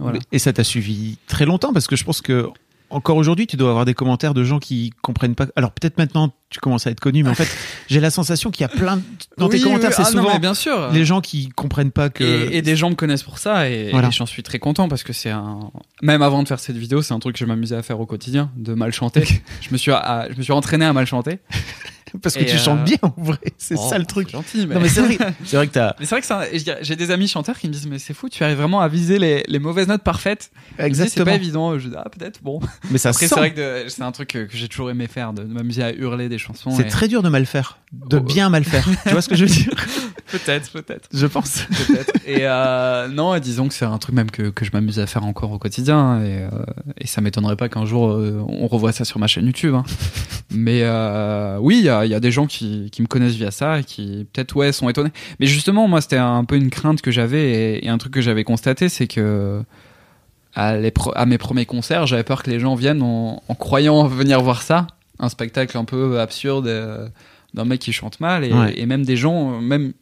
[0.00, 2.48] voilà Et ça t'a suivi très longtemps parce que je pense que
[2.92, 5.46] encore aujourd'hui, tu dois avoir des commentaires de gens qui comprennent pas.
[5.54, 7.46] Alors peut-être maintenant, tu commences à être connu, mais en fait,
[7.88, 9.02] j'ai la sensation qu'il y a plein de...
[9.38, 12.24] dans tes commentaires, oui, c'est ah souvent bien sûr les gens qui comprennent pas que.
[12.50, 14.08] Et, et des gens me connaissent pour ça et, Voilà.
[14.08, 15.70] et j'en suis très content parce que c'est un
[16.02, 18.06] même avant de faire cette vidéo c'est un truc que je m'amusais à faire au
[18.06, 19.22] quotidien de mal chanter
[19.60, 21.38] je me suis à- je me suis entraîné à mal chanter
[22.22, 24.30] Parce que Et, tu euh, chantes bien en vrai, c'est Oh, ça le truc.
[24.30, 26.96] gentil mais, Non mais c'est vrai, c'est vrai que t'as Mais c'est vrai que j'ai
[26.96, 29.42] des amis chanteurs qui me disent mais c'est fou tu arrives vraiment à viser les,
[29.48, 31.26] les mauvaises notes parfaites disent, c'est exactement.
[31.26, 34.02] pas évident je dis ah peut-être bon Mais ça après c'est vrai que de- c'est
[34.02, 36.88] un truc que, j'ai toujours aimé faire de, m'amuser à hurler des chansons C'est et-
[36.88, 38.20] très dur de mal faire, de Oh.
[38.20, 38.84] bien mal faire.
[39.04, 39.72] tu vois ce que je veux dire?
[40.30, 41.64] Peut-être peut-être Je pense.
[41.88, 42.12] peut-être.
[42.26, 45.24] Et euh, non, disons que c'est un truc même que, que je m'amuse à faire
[45.24, 46.20] encore au quotidien.
[46.22, 46.48] Et, euh,
[46.98, 49.74] et ça m'étonnerait pas qu'un jour euh, on revoie ça sur ma chaîne YouTube.
[49.74, 49.84] hein.
[50.52, 53.80] Mais euh, oui, a, il y a des gens qui, qui me connaissent via ça
[53.80, 55.10] et qui peut-être ouais sont étonnés.
[55.38, 58.20] Mais justement, moi, c'était un peu une crainte que j'avais et, et un truc que
[58.20, 59.62] j'avais constaté, c'est que
[60.54, 63.54] à, les pro- à mes premiers concerts, j'avais peur que les gens viennent en, en
[63.54, 64.86] croyant venir voir ça,
[65.18, 67.08] un spectacle un peu absurde euh,
[67.54, 68.74] d'un mec qui chante mal et, Ouais.
[68.78, 69.92] et même des gens, euh, même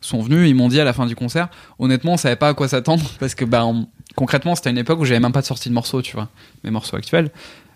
[0.00, 2.54] sont venus, ils m'ont dit à la fin du concert, honnêtement, on savait pas à
[2.54, 3.86] quoi s'attendre parce que bah, on-
[4.16, 6.28] concrètement, c'était une époque où j'avais même pas de sortie de morceaux, tu vois,
[6.64, 7.30] mes morceaux actuels.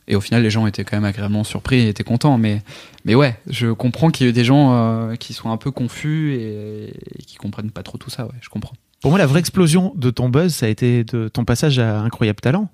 [0.08, 2.38] Et au final, les gens étaient quand même agréablement surpris et étaient contents.
[2.38, 2.62] Mais,
[3.04, 6.34] mais ouais, je comprends qu'il y ait des gens euh, qui sont un peu confus
[6.34, 8.24] et, et qui comprennent pas trop tout ça.
[8.26, 8.74] Ouais, je comprends.
[9.02, 12.00] Pour moi, la vraie explosion de ton buzz, ça a été de ton passage à
[12.00, 12.68] Incroyable Talent.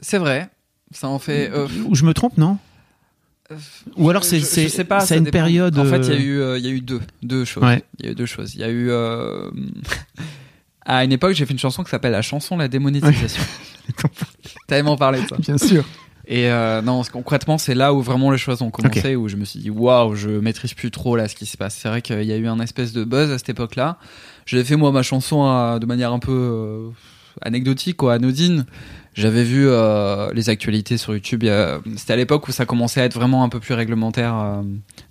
[0.00, 0.48] C'est vrai.
[0.90, 1.50] Ça en fait.
[1.52, 2.58] euh, Ou je me trompe, non?
[3.96, 5.38] Ou alors c'est je- c'est je sais pas, c'est ça une dépend.
[5.38, 5.78] période.
[5.78, 7.62] En fait, il y a euh, eu euh, il y a eu deux deux choses.
[7.62, 7.82] Ouais.
[7.98, 8.54] Il y a eu deux choses.
[8.54, 9.50] Il y a eu euh,
[10.86, 13.42] à une époque, j'ai fait une chanson qui s'appelle la chanson la démonétisation.
[13.96, 14.08] T'as
[14.66, 15.36] tellement parlé de ça.
[15.36, 15.84] Bien sûr.
[16.26, 19.44] Et euh, non, concrètement, c'est là où vraiment les choses ont commencé, où je me
[19.44, 21.74] suis dit waouh, je maîtrise plus trop là ce qui se passe.
[21.74, 23.98] C'est vrai qu'il y a eu un espèce de buzz à cette époque-là.
[24.46, 26.88] J'avais fait moi ma chanson euh, de manière un peu euh,
[27.40, 28.66] anecdotique, quoi, anodine.
[29.14, 31.44] J'avais vu euh, les actualités sur YouTube.
[31.96, 34.62] C'était à l'époque où ça commençait à être vraiment un peu plus réglementaire, euh,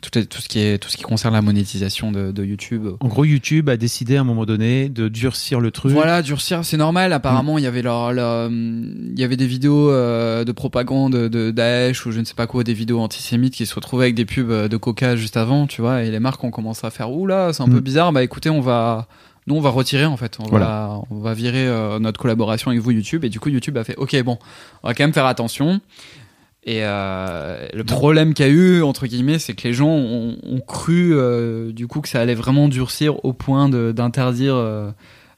[0.01, 2.87] tout, les- tout ce qui est tout ce qui concerne la monétisation de, de YouTube.
[2.99, 5.91] En gros, YouTube a décidé à un moment donné de durcir le truc.
[5.91, 7.13] Voilà, durcir, c'est normal.
[7.13, 11.51] Apparemment, il y avait leur, leur, il y avait des vidéos euh, de propagande de
[11.51, 14.25] Daesh ou je ne sais pas quoi, des vidéos antisémites qui se retrouvaient avec des
[14.25, 16.03] pubs de Coca juste avant, tu vois.
[16.03, 17.73] Et les marques ont commencé à faire ouh là, c'est un Mm.
[17.73, 18.11] peu bizarre.
[18.11, 19.07] Bah écoutez, on va,
[19.47, 20.37] nous on va retirer en fait.
[20.39, 20.65] On Voilà.
[20.65, 23.25] va, on va virer euh, notre collaboration avec vous YouTube.
[23.25, 24.37] Et du coup, YouTube a fait ok bon,
[24.83, 25.81] on va quand même faire attention.
[26.63, 30.37] Et euh, le problème qu'il y a eu entre guillemets, c'est que les gens ont,
[30.43, 34.91] ont cru euh, du coup que ça allait vraiment durcir au point d'interdire euh,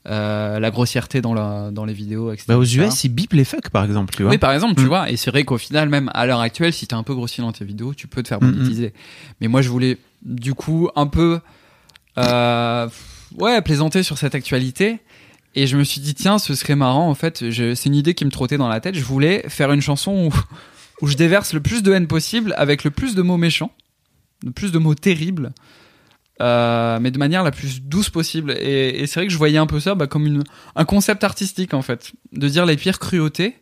[0.05, 2.43] la grossièreté dans, la, dans les vidéos, etc.
[2.49, 2.65] Bah, aux.
[2.65, 4.31] US, ils bipent les fuck, par exemple, tu vois.
[4.33, 4.87] Oui, par exemple, tu Mm.
[4.87, 7.39] vois, et c'est vrai qu'au final, même à l'heure actuelle, si t'es un peu grossi
[7.39, 8.55] dans tes vidéos, tu peux te faire Mm, mm.
[8.57, 8.93] monétiser.
[9.39, 11.39] Mais moi, je voulais, du coup, un peu,
[12.17, 12.89] euh,
[13.37, 14.99] ouais, plaisanter sur cette actualité.
[15.55, 17.43] Et je me suis dit, tiens, ce serait marrant, en fait.
[17.51, 18.95] C'est une idée qui me trottait dans la tête.
[18.95, 20.29] Je voulais faire une chanson
[21.01, 23.71] où, je déverse le plus de haine possible avec le plus de mots méchants,
[24.43, 25.53] le plus de mots terribles,
[26.41, 28.51] euh, mais de manière la plus douce possible.
[28.59, 30.43] Et, c'est vrai que je voyais un peu ça bah, comme
[30.75, 32.13] un concept artistique, en fait.
[32.31, 33.57] De dire les pires cruautés,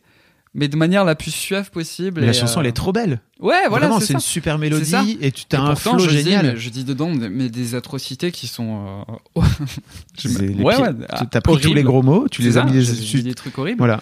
[0.54, 2.20] mais de manière la plus suave possible.
[2.20, 3.20] Mais la chanson, euh, elle est trop belle.
[3.40, 6.46] Ouais, voilà, Vraiment, c'est une super mélodie et tu Et as un flow dis, génial.
[6.46, 9.04] mais je dis dedans, mais des atrocités qui sont.
[9.36, 9.42] euh,
[10.40, 10.88] les ouais, ouais,
[11.18, 13.22] Tu- T'as pris tous les gros mots, tu les as mis dessus.
[13.22, 13.78] des trucs horribles.
[13.78, 14.00] Voilà.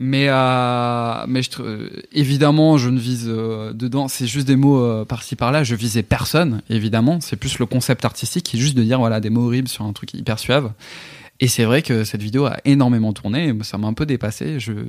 [0.00, 4.06] Mais, euh, mais je, euh, évidemment, je ne vise euh, dedans.
[4.06, 5.64] C'est juste des mots euh, par-ci par-là.
[5.64, 7.20] Je visais personne, évidemment.
[7.20, 9.84] C'est plus le concept artistique qui est juste de dire voilà des mots horribles sur
[9.84, 10.70] un truc hyper suave.
[11.40, 13.52] Et c'est vrai que cette vidéo a énormément tourné.
[13.62, 14.60] Ça m'a un peu dépassé.
[14.60, 14.84] Je euh,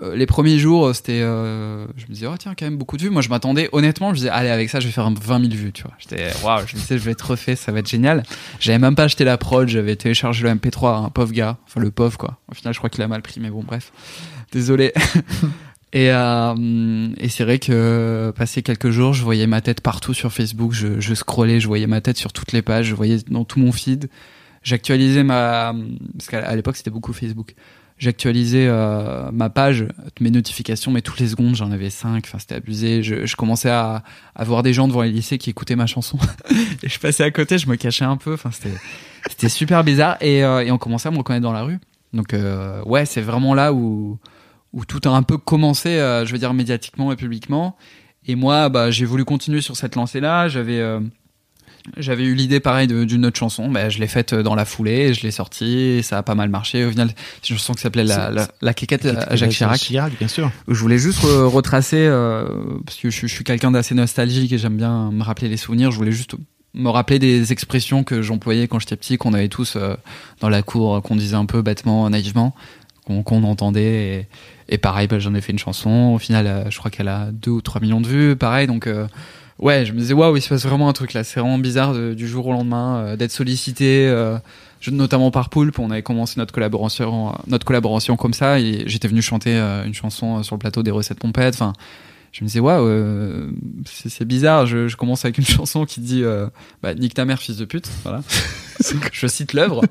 [0.00, 3.10] les premiers jours, c'était, euh, je me disais, oh tiens, quand même beaucoup de vues.
[3.10, 5.54] Moi, je m'attendais, honnêtement, je disais, allez, avec ça, je vais faire un 20 000
[5.54, 5.92] vues, tu vois.
[5.98, 8.22] J'étais, waouh, je me disais, je vais être refait, ça va être génial.
[8.60, 11.58] J'avais même pas acheté la prod, j'avais téléchargé le MP3, un pauvre gars.
[11.66, 12.38] Enfin, le pauvre, quoi.
[12.50, 13.92] Au final, je crois qu'il a mal pris, mais bon, bref.
[14.52, 14.92] Désolé.
[15.94, 20.30] Et, euh, et c'est vrai que passé quelques jours, je voyais ma tête partout sur
[20.30, 23.44] Facebook, je, je scrollais, je voyais ma tête sur toutes les pages, je voyais dans
[23.44, 24.10] tout mon feed.
[24.62, 25.74] J'actualisais ma...
[26.18, 27.54] Parce qu'à l'époque, c'était beaucoup Facebook.
[27.98, 29.86] J'actualisais euh, ma page,
[30.20, 32.24] mes notifications, mais toutes les secondes, j'en avais cinq.
[32.26, 33.02] Enfin, c'était abusé.
[33.02, 34.04] Je, je commençais à,
[34.36, 36.18] à voir des gens devant les lycées qui écoutaient ma chanson.
[36.82, 38.34] et je passais à côté, je me cachais un peu.
[38.34, 38.76] Enfin, c'était,
[39.28, 40.16] c'était super bizarre.
[40.20, 41.78] Et, euh, et on commençait à me reconnaître dans la rue.
[42.12, 44.18] Donc, euh, ouais, c'est vraiment là où,
[44.72, 47.76] où tout a un peu commencé, euh, je veux dire, médiatiquement et publiquement.
[48.26, 50.48] Et moi, bah, j'ai voulu continuer sur cette lancée-là.
[50.48, 51.00] J'avais, euh,
[51.96, 53.68] j'avais eu l'idée pareil d'une autre chanson.
[53.70, 56.84] Bah, je l'ai faite dans la foulée, je l'ai sortie, ça a pas mal marché.
[56.84, 57.10] Au final,
[57.42, 59.78] c'est une chanson qui s'appelait la, la, la quéquette à Jacques Chirac.
[59.80, 60.50] Chirac, bien sûr.
[60.68, 62.46] Je voulais juste re- retracer, euh,
[62.84, 65.90] parce que je, je suis quelqu'un d'assez nostalgique et j'aime bien me rappeler les souvenirs.
[65.90, 66.34] Je voulais juste
[66.74, 69.94] me rappeler des expressions que j'employais quand j'étais petit, qu'on avait tous euh,
[70.40, 72.54] dans la cour, qu'on disait un peu bêtement, naïvement,
[73.04, 74.28] qu'on entendait.
[74.68, 76.12] Et, et pareil, bah, j'en ai fait une chanson.
[76.14, 78.36] Au final, euh, je crois qu'elle a 2 ou 3 millions de vues.
[78.36, 79.06] Pareil, donc euh,
[79.58, 81.24] ouais, je me disais, waouh, il se passe vraiment un truc là.
[81.24, 84.06] C'est vraiment bizarre de- du jour au lendemain euh, d'être sollicité.
[84.08, 84.38] euh,
[84.80, 89.08] je- notamment par Poulpe, on avait commencé notre collaboration, notre collaboration comme ça, et j'étais
[89.08, 91.54] venu chanter euh, une chanson euh, sur le plateau des recettes pompettes.
[91.54, 91.72] Enfin,
[92.30, 93.50] je me disais waouh, euh,
[93.86, 94.66] c'est bizarre.
[94.66, 96.46] Je, je commence avec une chanson qui dit euh,
[96.82, 97.88] bah, nique ta mère, fils de pute.
[98.04, 98.22] Voilà,
[99.12, 99.82] je cite l'œuvre.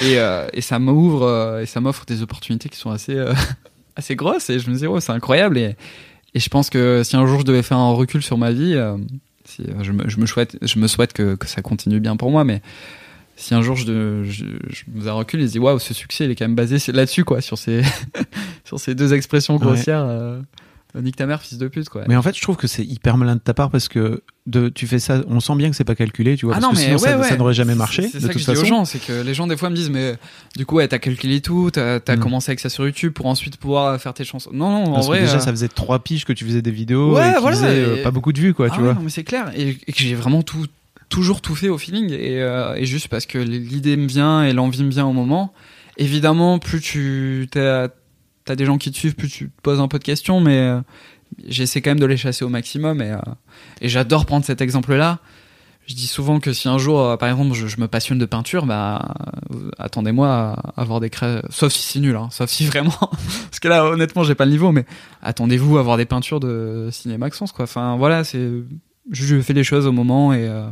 [0.00, 3.34] Et, euh, et ça m'ouvre euh, et ça m'offre des opportunités qui sont assez euh,
[3.96, 4.48] assez grosses.
[4.48, 5.58] Et je me disais ouais, c'est incroyable.
[5.58, 5.76] Et,
[6.34, 8.74] et je pense que si un jour je devais faire un recul sur ma vie,
[8.74, 8.96] euh,
[9.44, 12.16] si, euh, je, me, je me souhaite, je me souhaite que, que ça continue bien
[12.16, 12.62] pour moi, mais
[13.36, 15.94] si un jour je, je, je me faisais un recul et je dis waouh, ce
[15.94, 17.82] succès il est quand même basé là-dessus, quoi, sur ces,
[18.64, 19.60] sur ces deux expressions Ouais.
[19.66, 20.04] grossières.
[20.06, 20.40] Euh,
[21.00, 22.02] nique ta mère, fils de pute, quoi.
[22.08, 24.68] Mais en fait, je trouve que c'est hyper malin de ta part parce que de,
[24.68, 26.54] tu fais ça, on sent bien que c'est pas calculé, tu vois.
[26.56, 27.28] Ah parce non, que mais sinon, ça, ouais, ouais.
[27.28, 28.02] ça n'aurait jamais marché.
[28.10, 28.66] C'est ça que toute je dis aux façon.
[28.66, 30.16] gens, c'est que les gens des fois me disent mais
[30.56, 32.20] du coup ouais t'as calculé tout, t'as as Mm.
[32.20, 34.50] commencé avec ça sur YouTube pour ensuite pouvoir faire tes chansons.
[34.52, 35.18] Non non en Parce vrai.
[35.20, 37.56] que déjà, euh, ça faisait trois piges que tu faisais des vidéos Ouais, et voilà,
[37.56, 38.94] faisaient euh, et- pas beaucoup de vues, quoi, ah tu ouais, vois.
[38.94, 40.66] non, mais c'est clair et, et que j'ai vraiment tout
[41.08, 44.52] toujours tout fait au feeling et, euh, et juste parce que l'idée me vient et
[44.52, 45.52] l'envie me vient au moment.
[45.98, 47.88] Évidemment, plus tu t'as
[48.48, 50.58] as des gens qui te suivent, plus tu te poses un peu de questions, mais
[50.58, 50.80] euh,
[51.46, 53.18] j'essaie quand même de les chasser au maximum et, euh,
[53.80, 55.20] et j'adore prendre cet exemple-là.
[55.86, 58.66] Je dis souvent que si un jour, euh, par exemple, je, me passionne de peinture,
[58.66, 59.14] bah
[59.52, 61.40] euh, attendez-moi à avoir des cré...
[61.50, 64.52] sauf si c'est nul, hein, sauf si vraiment, parce que là honnêtement j'ai pas le
[64.52, 64.86] niveau, mais
[65.22, 67.64] attendez-vous à avoir des peintures de ciné Maxence quoi.
[67.64, 68.48] Enfin voilà, c'est
[69.10, 70.68] je, fais les choses au moment et euh,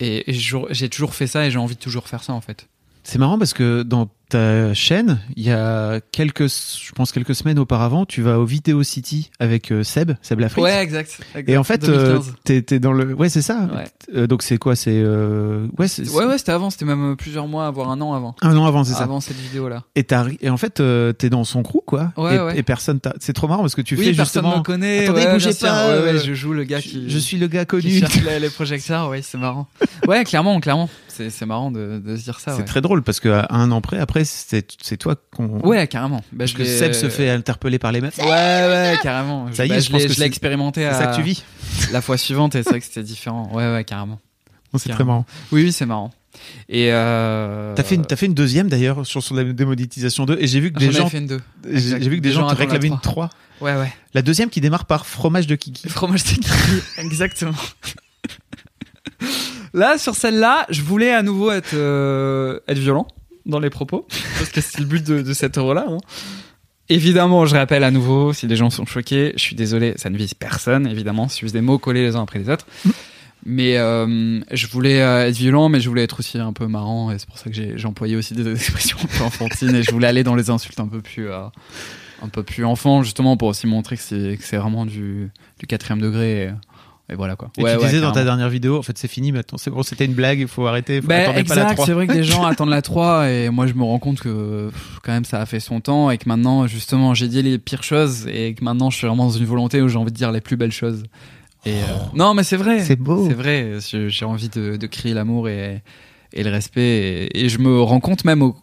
[0.00, 2.68] et, et j'ai toujours fait ça et j'ai envie de toujours faire ça en fait.
[3.04, 7.58] C'est marrant parce que dans ta chaîne, il y a quelques, je pense quelques semaines
[7.58, 10.64] auparavant, tu vas au Vidéo City avec euh, Seb, Seb Lafrite.
[10.80, 11.20] exact.
[11.46, 13.68] Et en fait, euh, t'es dans le, ouais, c'est ça.
[13.74, 13.84] Ouais.
[14.14, 17.70] Euh, donc c'est quoi, c'est, euh, ouais, ouais ouais c'était avant, c'était même plusieurs mois,
[17.72, 18.34] voire un an avant.
[18.40, 19.02] un an avant, c'est ça.
[19.02, 19.82] Avant cette vidéo là.
[19.96, 20.06] Et,
[20.40, 20.80] et en fait,
[21.18, 22.12] t'es dans son crew, quoi.
[22.16, 22.58] Ouais, et, ouais.
[22.58, 23.12] et personne t'a.
[23.20, 24.58] C'est trop marrant parce que tu oui, fais personne justement.
[24.58, 25.04] me connaît.
[25.04, 27.10] Attendez, ouais, bougez pas, Ouais, ouais, euh, je joue le gars je, qui.
[27.10, 27.98] je suis le gars qui connu.
[27.98, 29.66] cherche les, les projecteurs, ouais, c'est marrant.
[30.08, 30.88] Ouais, clairement, clairement.
[31.14, 32.52] C'est c'est marrant de, de se dire ça.
[32.52, 32.64] C'est ouais.
[32.64, 35.60] très drôle parce qu'à un an près, après, c'est c'est toi qu'on.
[35.60, 36.16] Ouais, carrément.
[36.32, 38.16] Bah, Parce je que Seb se fait interpeller par les meufs.
[38.18, 39.52] Ouais, ouais, carrément.
[39.52, 41.16] Ça y est, Bah, je je pense l'ai que je l'ai expérimenté C'est ça que
[41.16, 41.44] tu vis.
[41.92, 43.50] la fois suivante et c'est vrai que c'était différent.
[43.52, 44.20] Ouais, ouais, carrément.
[44.72, 45.26] Bon, C'est très marrant.
[45.52, 46.10] Oui, oui, c'est marrant.
[46.70, 47.74] Et euh...
[47.74, 50.60] T'as fait, une, t'as fait une deuxième d'ailleurs sur, sur la démonétisation 2 et j'ai
[50.60, 53.28] vu que des gens, j'ai vu que des, Des gens gens réclamaient une trois.
[53.58, 53.70] 3.
[53.74, 53.92] Ouais, ouais.
[54.14, 55.88] La deuxième qui démarre par fromage de kiki.
[55.90, 56.48] Fromage de kiki.
[56.96, 57.52] Exactement.
[59.74, 63.06] Là, sur celle-là, je voulais à nouveau être, euh, être violent
[63.46, 64.06] dans les propos,
[64.38, 65.86] parce que c'est le but de, de cette euro-là.
[65.88, 65.98] hein.
[66.88, 70.16] Évidemment, je rappelle à nouveau, si les gens sont choqués, je suis désolé, ça ne
[70.18, 72.66] vise personne, évidemment, c'est juste des mots collés les uns après les autres.
[73.44, 77.10] Mais euh, je voulais euh, être violent, mais je voulais être aussi un peu marrant,
[77.10, 79.90] et c'est pour ça que j'ai employé aussi des expressions un peu enfantines, et je
[79.90, 81.46] voulais aller dans les insultes un peu plus, euh,
[82.22, 85.66] un peu plus enfant, justement, pour aussi montrer que c'est que c'est vraiment du, du
[85.66, 86.44] quatrième degré.
[86.44, 86.50] Et,
[87.08, 87.50] et voilà quoi.
[87.58, 89.70] Et Ouais, tu ouais, disais dans ta dernière vidéo, en fait c'est fini maintenant, c'est
[89.70, 91.86] bon, c'était une blague, il faut arrêter, faut Bah, attendez pas la exact, 3.
[91.86, 94.68] c'est vrai que des gens attendent la 3 et moi je me rends compte que
[94.70, 97.58] pff, quand même ça a fait son temps et que maintenant justement j'ai dit les
[97.58, 100.16] pires choses et que maintenant je suis vraiment dans une volonté où j'ai envie de
[100.16, 101.02] dire les plus belles choses.
[101.64, 102.80] Et euh, non mais c'est vrai.
[102.80, 103.26] C'est beau.
[103.28, 105.82] C'est vrai, j'ai envie de, de crier l'amour et,
[106.32, 108.56] et le respect et, et je me rends compte même au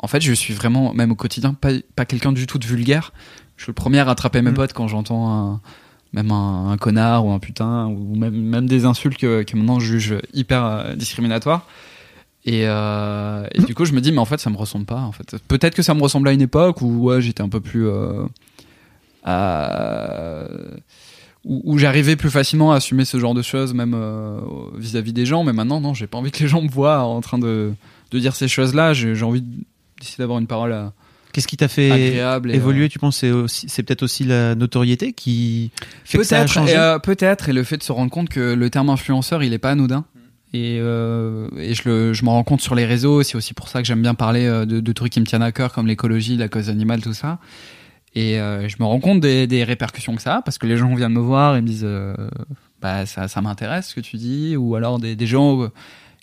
[0.00, 3.12] en fait, je suis vraiment même au quotidien pas pas quelqu'un du tout de vulgaire.
[3.56, 4.54] Je suis le premier à rattraper mes Mm.
[4.54, 5.60] potes quand j'entends un
[6.12, 9.98] même un, connard ou un putain ou même, même des insultes que, que maintenant je
[9.98, 11.66] juge hyper euh, discriminatoires.
[12.44, 15.00] Et, euh, et du coup, je me dis, mais en fait, ça me ressemble pas.
[15.00, 17.60] En fait, peut-être que ça me ressemble à une époque où ouais, j'étais un peu
[17.60, 18.24] plus, euh,
[19.22, 20.44] à-
[21.44, 23.96] où, j'arrivais plus facilement à assumer ce genre de choses, même
[24.76, 25.44] vis-à-vis des gens.
[25.44, 27.72] Mais maintenant, non, j'ai pas envie que les gens me voient en train de,
[28.10, 28.92] de dire ces choses-là.
[28.92, 29.44] J'ai envie
[30.00, 30.88] d'essayer d'avoir une parole euh,
[31.32, 32.54] Qu'est-ce qui t'a fait agréable.
[32.54, 35.70] évoluer euh, Tu penses c'est peut-être aussi la notoriété qui
[36.04, 38.28] fait que ça a changé et, euh, peut-être, et le fait de se rendre compte
[38.28, 40.04] que le terme influenceur, il est pas anodin.
[40.54, 43.22] Et, euh, et je, le, je m'en rends compte sur les réseaux.
[43.22, 45.52] C'est aussi pour ça que j'aime bien parler de, de trucs qui me tiennent à
[45.52, 47.38] cœur, comme l'écologie, la cause animale, tout ça.
[48.14, 50.94] Et je me rends compte des, des répercussions que ça a, parce que les gens
[50.94, 51.88] viennent me voir et me disent,
[52.80, 55.68] bah ça, ça m'intéresse ce que tu dis, ou alors des, des gens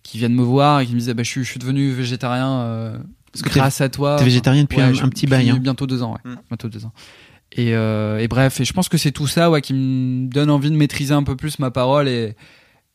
[0.01, 2.99] qui viennent me voir et qui me disent, bah, je, suis, je suis devenu végétarien
[3.35, 4.15] Parce que t'es- grâce à toi.
[4.17, 5.49] T'es végétarien depuis un, Ouais, un petit bail.
[5.49, 5.57] hein.
[5.61, 6.31] Bientôt deux ans, ouais.
[6.31, 6.35] Mm.
[6.49, 6.91] Bientôt deux ans.
[7.51, 10.49] Et, euh, et bref, et je pense que c'est tout ça ouais, qui me donne
[10.49, 12.07] envie de maîtriser un peu plus ma parole.
[12.09, 12.35] Et,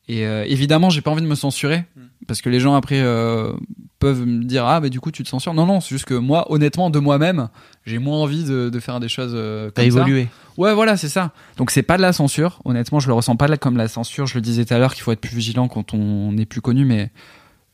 [0.09, 1.85] et euh, évidemment, j'ai pas envie de me censurer.
[2.26, 3.53] Parce que les gens après euh,
[3.98, 5.55] peuvent me dire Ah, bah du coup, tu te censures.
[5.55, 7.48] Non, non, c'est juste que moi, honnêtement, de moi-même,
[7.87, 9.98] j'ai moins envie de, de faire des choses euh, T'as comme ça.
[10.00, 10.29] évolué.
[10.59, 11.33] Ouais, voilà, c'est ça.
[11.57, 12.61] Donc c'est pas de la censure.
[12.66, 14.26] Honnêtement, je le ressens pas comme la censure.
[14.26, 16.61] Je le disais tout à l'heure qu'il faut être plus vigilant quand on est plus
[16.61, 17.11] connu, mais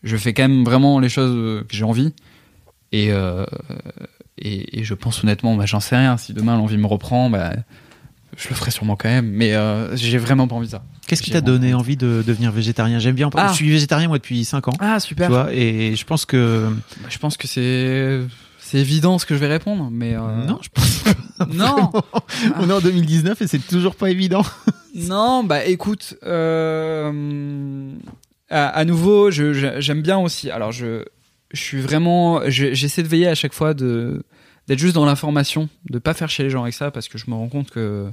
[0.04, 2.14] je fais quand même vraiment les choses que j'ai envie.
[2.92, 3.44] Et, euh,
[4.38, 6.16] et, et je pense honnêtement, bah, j'en sais rien.
[6.16, 7.52] Si demain l'envie me reprend, bah,
[8.36, 9.26] je le ferai sûrement quand même.
[9.28, 10.82] Mais euh, j'ai vraiment pas envie de ça.
[11.06, 12.98] Qu'est-ce qui t'a donné envie de devenir végétarien?
[12.98, 13.30] J'aime bien.
[13.36, 13.48] Ah.
[13.48, 14.72] Je suis végétarien moi depuis 5 ans.
[14.80, 15.28] Ah Tu super.
[15.28, 16.68] vois, et je pense que
[17.00, 18.20] Bah, je pense que c'est
[18.58, 21.04] c'est évident ce que je vais répondre, mais euh, non, je pense
[21.54, 21.92] non.
[22.58, 24.42] on est en 2019 et c'est toujours pas évident.
[24.98, 27.90] Non, bah écoute, euh,
[28.48, 30.50] à, à nouveau, j'aime bien aussi.
[30.50, 31.04] Alors je,
[31.56, 34.22] je suis vraiment, je- j'essaie de veiller à chaque fois de
[34.68, 37.24] d'être juste dans l'information, de pas faire chier les gens avec ça, parce que je
[37.28, 38.06] me rends compte que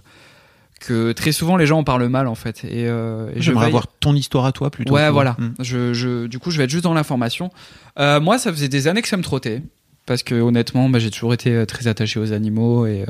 [0.80, 2.64] que très souvent les gens en parlent mal en fait.
[2.66, 4.94] Et, euh, et J'aimerais veille- avoir ton histoire à toi plutôt.
[4.94, 5.36] Ouais, voilà.
[5.40, 5.54] Mm.
[5.62, 7.52] Je, je, du coup, je vais être juste dans l'information.
[8.00, 9.62] Euh, moi, ça faisait des années que ça me trottait.
[10.06, 13.06] Parce que honnêtement, bah, j'ai toujours été euh, très attaché aux animaux et, euh,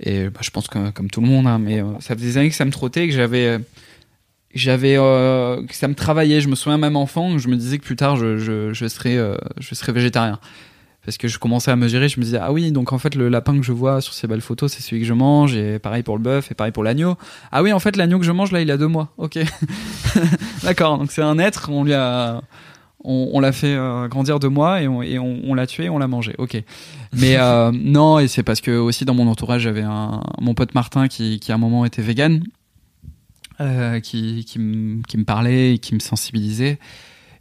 [0.00, 2.50] et bah, je pense que comme tout le monde, hein, mais ça faisait des années
[2.50, 3.58] que ça me trottait, que j'avais,
[4.54, 6.40] j'avais, euh, ça me travaillait.
[6.40, 9.16] Je me souviens même enfant, je me disais que plus tard, je, je, je serais,
[9.16, 10.38] euh, je serais végétarien.
[11.04, 13.28] Parce que je commençais à mesurer, je me disais ah oui donc en fait le
[13.28, 16.02] lapin que je vois sur ces belles photos c'est celui que je mange et pareil
[16.02, 17.16] pour le bœuf et pareil pour l'agneau.
[17.52, 19.12] Ah oui en fait l'agneau que je mange là il a deux mois.
[19.18, 19.38] Ok.
[20.62, 22.40] D'accord donc c'est un être on lui a
[23.04, 25.88] on, on l'a fait euh, grandir deux mois et on, et on, on l'a tué,
[25.88, 26.34] on l'a mangé.
[26.38, 26.60] Ok.
[27.12, 30.74] Mais euh, non, et c'est parce que aussi dans mon entourage, j'avais un mon pote
[30.74, 32.42] Martin qui, qui à un moment était vegan,
[33.60, 36.78] euh, qui qui me qui me parlait et qui me sensibilisait.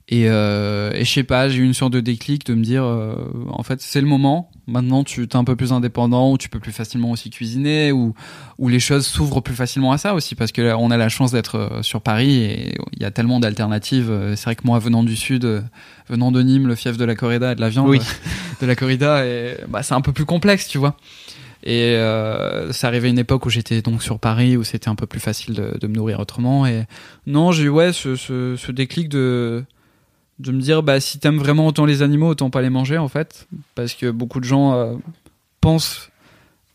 [0.10, 2.84] Et, euh, et je sais pas, j'ai eu une sorte de déclic de me dire,
[2.84, 3.15] euh,
[3.49, 4.52] en fait, c'est le moment.
[4.67, 8.13] Maintenant, tu es un peu plus indépendant, ou tu peux plus facilement aussi cuisiner, ou
[8.60, 11.08] où les choses s'ouvrent plus facilement à ça aussi, parce que là, on a la
[11.08, 14.12] chance d'être euh, sur Paris et il y a tellement d'alternatives.
[14.12, 15.62] Euh, C'est vrai que moi, venant du sud, euh,
[16.10, 17.99] venant de Nîmes, le fief de la corrida et de la viande, Oui.
[18.62, 20.97] de la corrida, et, bah, c'est un peu plus complexe, tu vois.
[21.65, 24.95] Et euh, ça arrivait à une époque où j'étais donc sur Paris, où c'était un
[24.95, 26.67] peu plus facile de, de me nourrir autrement.
[26.67, 26.84] Et
[27.26, 29.63] non, j'ai eu ouais, ce, ce, déclic de
[30.39, 33.08] de me dire bah si t'aimes vraiment autant les animaux autant pas les manger en
[33.08, 33.47] fait.
[33.76, 34.95] Parce que beaucoup de gens euh,
[35.62, 36.10] pensent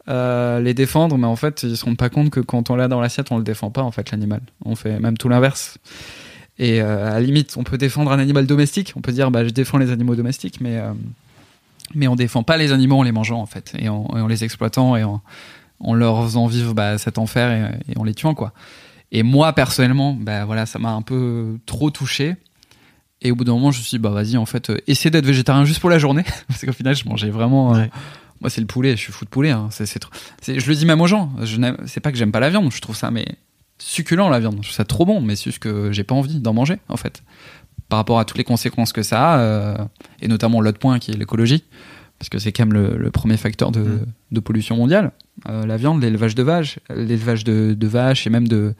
[0.08, 2.88] euh, les défendre mais en fait ils se rendent pas compte que quand on l'a
[2.88, 4.40] dans l'assiette on le défend pas en fait l'animal.
[4.64, 5.76] On fait même tout l'inverse.
[6.58, 8.94] Et à la limite on peut défendre un animal domestique.
[8.96, 10.80] On peut dire bah je défends les animaux domestiques mais
[11.94, 14.26] mais on défend pas les animaux en les mangeant en fait et en, et en
[14.26, 15.22] les exploitant et en,
[15.80, 17.50] en leur faisant vivre bah, cet enfer
[17.88, 18.52] et, et en les tuant quoi
[19.12, 22.36] et moi personnellement bah voilà ça m'a un peu trop touché
[23.20, 25.10] et au bout d'un moment, je me suis dit, bah vas-y, en fait, euh, essaie
[25.10, 26.22] d'être végétarien juste pour la journée.
[26.46, 27.74] Parce qu'au final, je mangeais vraiment.
[27.74, 27.90] euh, Ouais.
[28.40, 29.50] Moi, c'est le poulet, je suis fou de poulet.
[29.50, 29.70] Hein.
[30.00, 30.12] Trop-
[30.46, 31.32] je le dis même aux gens.
[31.86, 33.26] C'est pas que j'aime pas la viande, je trouve ça mais
[33.80, 34.58] succulent la viande.
[34.58, 36.96] Je trouve ça trop bon, mais c'est juste que j'ai pas envie d'en manger, en
[36.96, 37.24] fait.
[37.88, 39.74] Par rapport à toutes les conséquences que ça a, euh,
[40.20, 41.64] et notamment l'autre point qui est l'écologie.
[42.18, 44.04] Parce que c'est quand même le, le premier facteur de, Mm.
[44.32, 45.12] de pollution mondiale.
[45.48, 48.74] Euh, la viande, l'élevage de vaches, l'élevage de, de vaches et même de,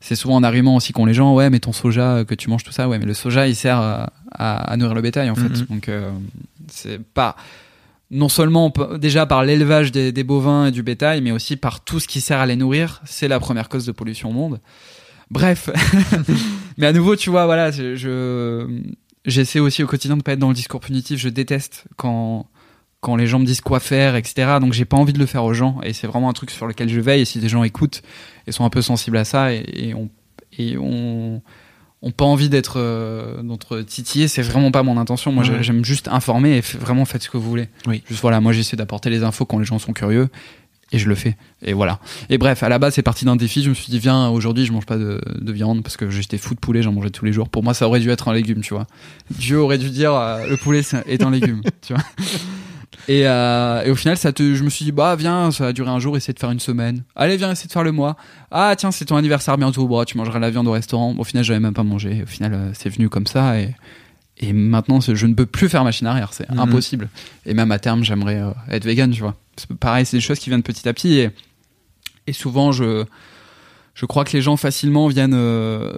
[0.00, 2.62] c'est souvent en argument aussi qu'ont les gens, ouais, mais ton soja que tu manges
[2.64, 5.34] tout ça, ouais, mais le soja il sert à, à- à nourrir le bétail en
[5.34, 5.48] fait.
[5.48, 5.66] Mhm.
[5.70, 6.10] Donc euh,
[6.70, 7.34] c'est pas
[8.10, 12.00] non seulement déjà par l'élevage des, des bovins et du bétail, mais aussi par tout
[12.00, 13.00] ce qui sert à les nourrir.
[13.06, 14.60] C'est la première cause de pollution au monde.
[15.30, 15.68] Bref,
[16.78, 18.80] mais à nouveau, tu vois, voilà, je je-
[19.26, 21.18] j'essaie aussi au quotidien de pas être dans le discours punitif.
[21.20, 22.46] Je déteste quand
[23.00, 24.56] quand les gens me disent quoi faire, etc.
[24.60, 26.66] Donc j'ai pas envie de le faire aux gens, et c'est vraiment un truc sur
[26.66, 27.20] lequel je veille.
[27.20, 28.02] Et si des gens écoutent
[28.48, 30.08] et sont un peu sensibles à ça, et, et on
[30.58, 31.42] et on
[32.00, 35.30] ont pas envie d'être euh, d'être titillés, c'est vraiment pas mon intention.
[35.32, 35.62] Moi, Ouais.
[35.62, 37.68] j'aime juste informer et vraiment faites ce que vous voulez.
[37.86, 38.02] Oui.
[38.08, 40.28] Juste voilà, moi j'essaie d'apporter les infos quand les gens sont curieux
[40.92, 41.36] et je le fais.
[41.62, 41.98] Et voilà.
[42.30, 43.62] Et bref, à la base, c'est parti d'un défi.
[43.62, 46.38] Je me suis dit, viens, aujourd'hui, je mange pas de, de viande parce que j'étais
[46.38, 47.48] fou de poulet, j'en mangeais tous les jours.
[47.48, 48.86] Pour moi, ça aurait dû être un légume, tu vois.
[49.30, 52.02] Dieu aurait dû dire, euh, le poulet est un légume, tu vois.
[53.08, 55.72] Et, euh, et au final, ça te, je me suis dit, bah viens, ça va
[55.72, 57.04] durer un jour, essayer de faire une semaine.
[57.16, 58.16] Allez, viens, essayer de faire le mois.
[58.50, 61.14] Ah tiens, c'est ton anniversaire bientôt, tu mangeras la viande au restaurant.
[61.18, 62.22] Au final, j'avais même pas mangé.
[62.22, 63.54] Au final, euh, c'est venu comme ça
[64.40, 66.58] et maintenant, je ne peux plus faire machine arrière, c'est Mhm.
[66.60, 67.08] impossible.
[67.46, 69.34] Et même à terme, j'aimerais euh, être vegan, tu vois.
[69.80, 71.30] Pareil, c'est des choses qui viennent petit à petit et,
[72.28, 73.04] et souvent, je,
[73.94, 75.92] je crois que les gens facilement viennent euh,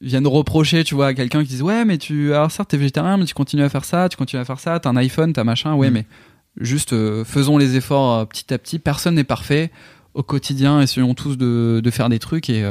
[0.00, 3.16] viennent reprocher tu vois à quelqu'un qui dit ouais mais tu alors certes t'es végétarien
[3.16, 5.44] mais tu continues à faire ça tu continues à faire ça t'as un iPhone t'as
[5.44, 5.94] machin ouais Mm.
[5.94, 6.06] mais
[6.60, 9.70] juste euh, faisons les efforts euh, petit à petit personne n'est parfait
[10.12, 12.70] au quotidien essayons tous de, de faire des trucs et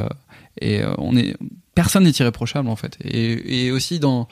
[0.62, 1.36] et on est
[1.76, 4.28] personne n'est irréprochable en fait et, et aussi dans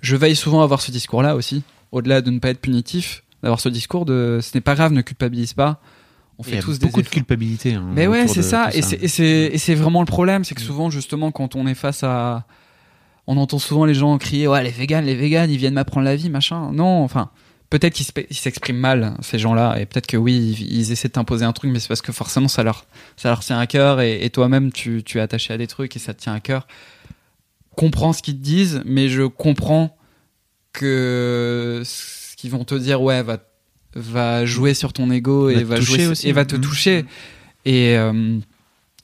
[0.00, 3.24] je veille souvent à avoir ce discours là aussi au-delà de ne pas être punitif
[3.42, 5.80] d'avoir ce discours de ce n'est pas grave ne culpabilise pas
[6.38, 7.74] on Il y fait a tous des beaucoup de culpabilité.
[7.74, 8.70] hein, Mais ouais, c'est de ça.
[8.70, 9.26] tout Et c'est,
[9.70, 12.44] et vraiment le problème, c'est que souvent, justement, quand on est face à,
[13.26, 16.14] on entend souvent les gens crier, ouais, les véganes, les véganes, ils viennent m'apprendre la
[16.14, 16.70] vie, machin.
[16.72, 17.30] Non, enfin,
[17.70, 21.12] peut-être qu'ils se- ils s'expriment mal, ces gens-là, et peut-être que oui, ils, essaient de
[21.12, 24.00] t'imposer un truc, mais c'est parce que forcément, ça leur, ça leur tient à cœur,
[24.00, 26.40] et, et toi-même, tu, tu es attaché à des trucs, et ça te tient à
[26.40, 26.66] cœur.
[27.76, 29.96] Comprends ce qu'ils te disent, mais je comprends
[30.72, 33.38] que ce qu'ils vont te dire, ouais, va,
[33.94, 36.28] va jouer sur ton ego Va et va jouer aussi.
[36.28, 36.60] et va te Mhm.
[36.62, 37.04] toucher.
[37.64, 38.38] Et, euh,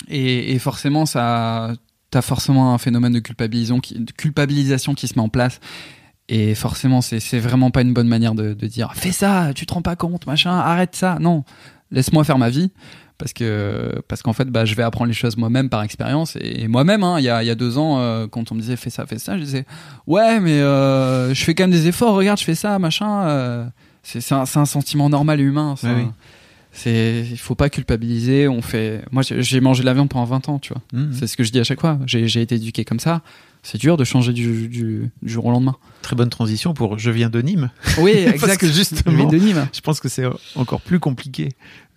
[0.08, 1.72] et, et forcément, ça,
[2.10, 5.60] t'as forcément un phénomène de culpabilisation qui, de culpabilisation qui se met en place.
[6.28, 9.74] Et forcément, c'est, vraiment pas une bonne manière de, de dire fais ça, tu te
[9.74, 11.18] rends pas compte, machin, arrête ça.
[11.20, 11.44] Non,
[11.90, 12.70] laisse-moi faire ma vie.
[13.16, 16.36] Parce que parce qu'en fait, bah, je vais apprendre les choses moi-même par expérience.
[16.40, 18.76] Et, moi-même, hein, il y, a, y a deux ans, euh, quand on me disait
[18.76, 19.66] fais ça, fais ça, je disais
[20.06, 22.14] ouais, mais euh, je fais quand même des efforts.
[22.14, 23.22] Regarde, je fais ça, machin.
[23.26, 23.64] euh,
[24.02, 25.76] c'est, un, sentiment normal et humain.
[25.76, 25.94] ça.
[25.94, 26.06] Oui.
[26.72, 28.48] C'est, il faut pas culpabiliser.
[28.48, 29.04] On fait.
[29.12, 30.82] Moi, j'ai mangé de la viande pendant 20 ans, tu vois.
[30.92, 31.12] Mhm.
[31.12, 31.98] C'est ce que je dis à chaque fois.
[32.06, 33.22] J'ai été éduqué comme ça.
[33.66, 35.74] C'est dur de changer du, du, du jour au lendemain.
[36.02, 37.70] Très bonne transition pour Je viens de Nîmes.
[37.98, 39.66] Oui, Parce que justement, de Nîmes.
[39.74, 41.48] je pense que c'est encore plus compliqué.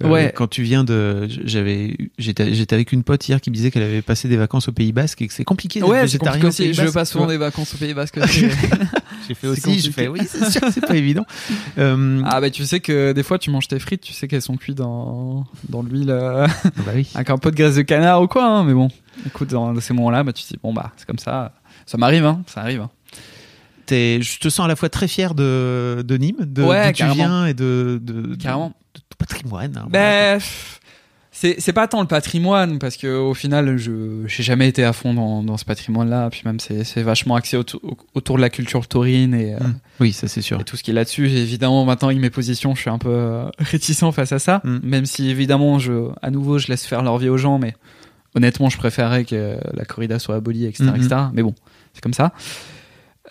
[0.04, 0.32] Euh, Ouais.
[0.34, 3.84] Quand tu viens de, j'avais, j'étais, j'étais avec une pote hier qui me disait qu'elle
[3.84, 5.82] avait passé des vacances au Pays Basque et que c'est compliqué.
[5.84, 6.74] Ouais, c'est compliqué au aussi.
[6.74, 8.20] Je passe souvent des vacances au Pays Basque.
[9.28, 11.26] J'ai fait aussi, je fais oui, c'est sûr, c'est pas évident.
[11.78, 14.42] Euh, ah bah tu sais que des fois tu manges tes frites, tu sais qu'elles
[14.42, 17.08] sont cuites dans, dans l'huile euh, bah oui.
[17.14, 18.46] avec un peu de graisse de canard ou quoi.
[18.46, 18.90] hein, mais bon,
[19.26, 21.54] écoute, dans ces moments-là, bah, tu te dis bon bah c'est comme ça.
[21.86, 22.82] Ça m'arrive, hein, ça arrive.
[22.82, 22.90] hein.
[23.90, 27.46] Je te sens à la fois très fier de, de Nîmes, de Ouais, tu viens
[27.46, 28.68] et de, de, Carrément.
[28.94, 29.78] de, de ton patrimoine.
[29.78, 29.88] hein.
[29.90, 30.40] Ben,
[31.32, 35.14] c'est pas tant le patrimoine parce que au final, je j'ai jamais été à fond
[35.14, 36.30] dans, dans ce patrimoine-là.
[36.32, 37.80] Puis même c'est vachement axé autour,
[38.16, 39.76] autour de la culture taurine et, euh, Mm.
[40.00, 40.60] Oui, ça c'est sûr.
[40.60, 41.30] et tout ce qui est là-dessus.
[41.30, 44.62] Évidemment, maintenant avec mes positions, je suis un peu euh, réticent face à ça.
[44.64, 44.78] Mm.
[44.84, 47.76] Même si évidemment, je à nouveau, je laisse faire leur vie aux gens, mais
[48.36, 50.96] honnêtement, je préférerais que la corrida soit abolie, etc., Mhm.
[50.96, 51.16] etc.
[51.34, 51.56] Mais bon,
[51.94, 52.34] c'est comme ça.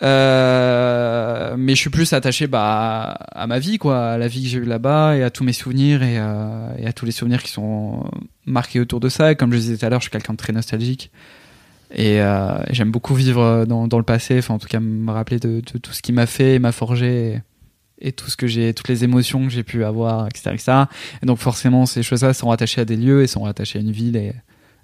[0.03, 4.49] Euh, mais je suis plus attaché bah, à ma vie, quoi, à la vie que
[4.49, 7.41] j'ai eue là-bas et à tous mes souvenirs et, euh, et à tous les souvenirs
[7.41, 8.03] qui sont
[8.45, 9.31] marqués autour de ça.
[9.31, 11.11] Et comme je disais tout à l'heure, je suis quelqu'un de très nostalgique
[11.93, 15.39] et euh, j'aime beaucoup vivre dans, dans le passé, enfin en tout cas me rappeler
[15.39, 17.41] de, de tout ce qui m'a fait, et m'a forgé
[17.99, 20.71] et, et tout ce que j'ai, toutes les émotions que j'ai pu avoir, etc., etc.
[21.23, 23.91] Et donc forcément, ces choses-là sont rattachées à des lieux et sont rattachées à une
[23.91, 24.33] ville et,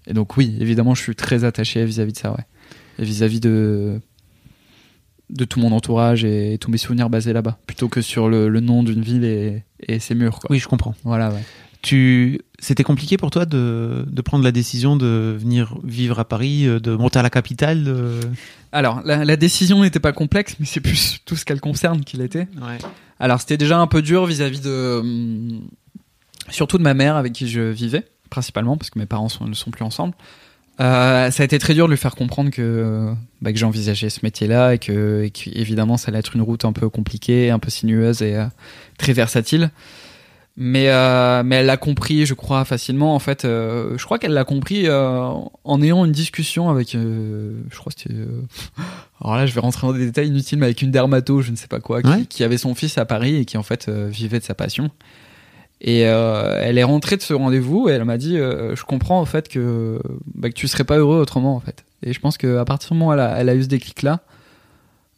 [0.08, 2.46] et donc oui, évidemment, je suis très attaché vis-à-vis de ça, ouais,
[3.00, 4.00] et vis-à-vis de
[5.30, 8.60] de tout mon entourage et, tous mes souvenirs basés là-bas, plutôt que sur le, le
[8.60, 10.38] nom d'une ville et, et ses murs.
[10.40, 10.52] Quoi.
[10.52, 10.94] Oui, je comprends.
[11.04, 11.44] Voilà, ouais.
[11.82, 16.66] Tu, c'était compliqué pour toi de, de prendre la décision de venir vivre à Paris,
[16.68, 17.84] euh, de monter à la capitale.
[17.84, 18.20] de-
[18.72, 22.22] Alors, la, la décision n'était pas complexe, mais c'est plus tout ce qu'elle concerne qu'il
[22.22, 22.48] était.
[22.62, 22.78] Ouais.
[23.20, 25.02] Alors, c'était déjà un peu dur vis-à-vis de.
[26.50, 29.54] surtout de ma mère avec qui je vivais, principalement, parce que mes parents sont- ne
[29.54, 30.14] sont plus ensemble.
[30.82, 33.14] Euh, ça a été très dur de lui faire comprendre que,
[33.44, 35.32] bah, que j'envisageais ce métier-là et que, et
[35.62, 38.46] évidemment, ça allait être une route un peu compliquée, un peu sinueuse et euh,
[38.98, 39.70] très versatile.
[40.58, 43.14] Mais, euh, mais elle l'a compris, je crois, facilement.
[43.16, 48.00] En fait, je crois qu'elle l'a compris en ayant une discussion avec, je crois que
[48.02, 48.16] c'était.
[49.22, 51.56] alors là, je vais rentrer dans des détails inutiles, mais avec une dermato, je ne
[51.56, 52.26] sais pas quoi, qui, Ouais.
[52.28, 54.90] qui avait son fils à Paris et qui en fait vivait de sa passion.
[55.84, 59.20] Et euh, elle est rentrée de ce rendez-vous et elle m'a dit, euh, je comprends
[59.20, 60.00] en fait que
[60.34, 61.84] bah, que tu serais pas heureux autrement en fait.
[62.04, 64.22] Et je pense qu'à partir du moment où elle a, eu ce déclic là,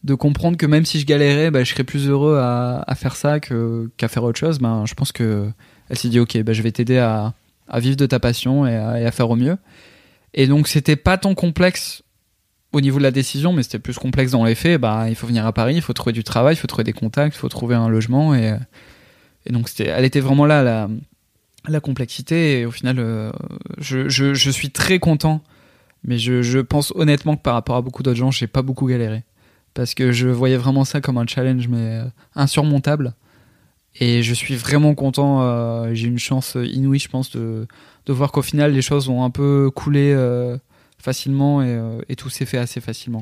[0.03, 3.15] de comprendre que même si je galérais, bah, je serais plus heureux à, à faire
[3.15, 4.57] ça qu'à faire autre chose.
[4.57, 5.47] Ben, je pense que
[5.89, 7.33] elle s'est dit ok, bah, je vais t'aider à,
[7.67, 9.57] à vivre de ta passion et à, à faire au mieux.
[10.33, 12.01] Et donc c'était pas tant complexe
[12.73, 14.81] au niveau de la décision, mais c'était plus complexe dans les faits.
[14.81, 16.93] Bah, il faut venir à Paris, il faut trouver du travail, il faut trouver des
[16.93, 18.55] contacts, il faut trouver un logement et
[19.45, 20.89] et donc c'était, elle était vraiment là la
[21.67, 22.59] la complexité.
[22.59, 23.31] Et au final euh,
[23.77, 25.41] je, je, suis très content.
[26.03, 28.87] Mais je, je pense honnêtement que par rapport à beaucoup d'autres gens j'ai pas beaucoup
[28.87, 29.23] galéré.
[29.73, 33.13] Parce que je voyais vraiment ça comme un challenge mais euh, insurmontable.
[33.99, 37.65] Et je suis vraiment content euh, j'ai une chance inouïe je pense de,
[38.05, 40.57] de voir qu'au final les choses ont un peu coulé euh,
[40.97, 43.21] facilement et, tout s'est fait assez facilement.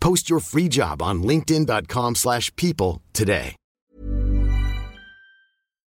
[0.00, 3.54] Post your free job on linkedin.com/people slash people today.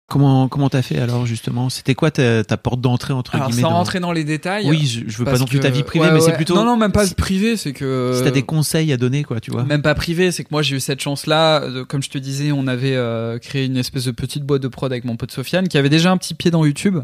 [0.09, 1.69] Comment comment t'as fait alors justement?
[1.69, 4.69] C'était quoi ta, ta porte d'entrée entre Alors guillemets sans dans- rentrer dans les détails
[4.71, 6.55] Oui, je, je veux pas non plus que- ta vie privée, ouais, mais c'est plutôt.
[6.55, 9.41] non non même pas si, privé c'est que si t'as des conseils à donner, quoi,
[9.41, 9.65] tu vois.
[9.65, 11.69] Même pas privé, c'est que moi j'ai eu cette chance-là.
[11.69, 14.69] de- Comme je te disais, on avait euh, créé une espèce de petite boîte de
[14.69, 16.99] prod avec mon pote Sofiane qui avait déjà un petit pied dans YouTube.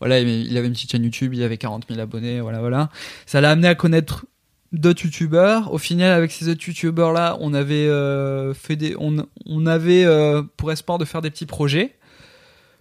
[0.00, 2.88] Voilà, il il avait une petite chaîne YouTube, il avait 40 000 abonnés, voilà, voilà.
[3.26, 4.24] Ça l'a amené à connaître
[4.72, 5.72] d'autres youtubeurs.
[5.72, 10.42] Au final, avec ces autres youtubeurs-là, on avait euh, fait des, on, on avait euh,
[10.56, 11.94] pour espoir de faire des petits projets,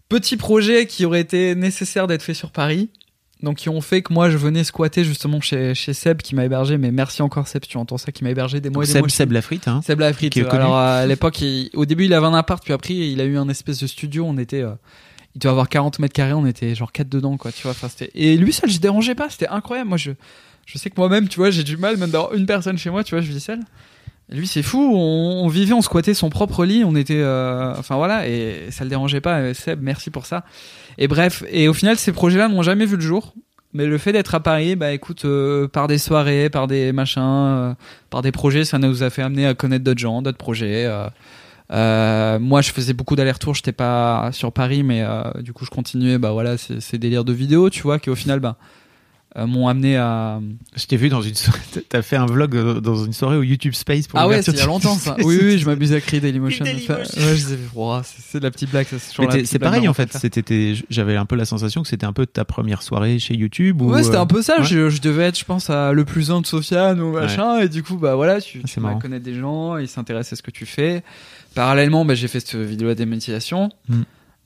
[0.09, 2.89] petits projets qui auraient été nécessaires d'être faits sur Paris.
[3.43, 6.45] Donc qui ont fait que moi je venais squatter justement chez, chez Seb qui m'a
[6.45, 8.93] hébergé, mais merci encore Seb tu entends ça, qui m'a hébergé des mois et des
[8.93, 9.09] Seb, mois.
[9.09, 9.81] Seb Lafrite, hein.
[9.86, 10.31] Seb Lafrite.
[10.31, 10.55] qui est connu.
[10.55, 13.49] Alors à l'époque, au début, il avait un appart, puis après, il a eu un
[13.49, 14.25] espèce de studio.
[14.25, 14.71] On était, euh,
[15.36, 17.51] il devait avoir 40 mètres carrés, on était genre 4 dedans, quoi.
[17.51, 17.71] Tu vois.
[17.71, 17.89] Enfin.
[18.15, 19.29] Et lui, ça le dérangeait pas.
[19.29, 19.89] C'était incroyable.
[19.89, 20.11] Moi, je,
[20.66, 23.03] je sais que moi-même, tu vois, j'ai du mal même d'avoir une personne chez moi.
[23.03, 23.59] Tu vois, je vis seul.
[24.30, 24.80] Lui, c'est fou.
[24.95, 26.84] On, vivait, on squattait son propre lit.
[26.84, 29.38] On était, euh, enfin voilà, et ça le dérangeait pas.
[29.39, 30.43] Euh, Seb, merci pour ça.
[30.97, 33.34] Et bref, et au final, ces projets-là n'ont jamais vu le jour.
[33.74, 37.22] Mais le fait d'être à Paris, bah écoute, euh, par des soirées, par des machins,
[37.22, 37.74] euh,
[38.09, 40.86] par des projets, ça nous a fait amener à connaître d'autres gens, d'autres projets.
[40.86, 41.07] euh.
[41.72, 43.55] Euh, moi, je faisais beaucoup d'allers-retours.
[43.55, 46.18] J'étais pas sur Paris, mais euh, du coup, je continuais.
[46.18, 48.55] Bah voilà, ces délires de vidéos, tu vois, qui au final, bah,
[49.36, 50.39] m'ont amené à.
[50.75, 51.59] Je t'ai vu dans une soirée.
[51.89, 54.51] T'as fait un vlog euh, dans une soirée au YouTube Space pour Ah ouais, c'est
[54.53, 55.15] il y a longtemps ça.
[55.23, 56.63] Oui, oui, je m'amusais à créer Dailymotion.
[56.63, 56.95] Dailymotion.
[56.95, 58.97] Ouais, je disais, Ouah, c'est c'est de la petite blague, ça.
[59.43, 60.11] C'est pareil en fait.
[60.13, 63.81] C'était, j'avais un peu la sensation que c'était un peu ta première soirée chez YouTube.
[63.81, 64.59] Ou, Ouais, c'était euh, un peu ça.
[64.59, 64.63] ouais.
[64.65, 67.59] Je, je devais être, je pense, à le plus un de Sofiane ou machin.
[67.59, 70.36] Et du coup, bah voilà, tu, C'est tu vas connaître des gens, ils s'intéressent à
[70.38, 71.03] ce que tu fais.
[71.55, 73.69] Parallèlement, bah, j'ai fait cette vidéo à démonétisation.
[73.89, 74.01] Mm.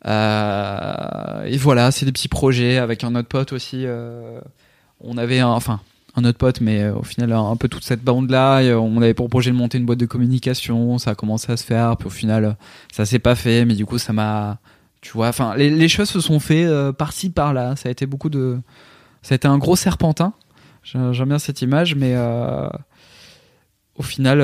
[0.05, 3.83] Euh, et voilà, c'est des petits projets avec un autre pote aussi.
[3.85, 4.39] euh,
[5.01, 5.79] on avait un, enfin,
[6.15, 8.61] un autre pote, mais euh, au final, un, peu toute cette bande-là.
[8.61, 10.97] et, euh, on avait pour projet de monter une boîte de communication.
[10.97, 11.95] Ça a commencé à se faire.
[11.97, 12.53] Puis au final, euh,
[12.91, 13.65] ça s'est pas fait.
[13.65, 14.59] Mais du coup, ça m'a.
[15.01, 17.77] Tu vois, enfin, les, choses se sont fait par-ci, par-là.
[17.77, 18.59] Ça a été beaucoup de.
[19.21, 20.33] Ça a été un gros serpentin.
[20.83, 22.17] J'ai- J'aime bien cette image, mais
[23.95, 24.41] au final,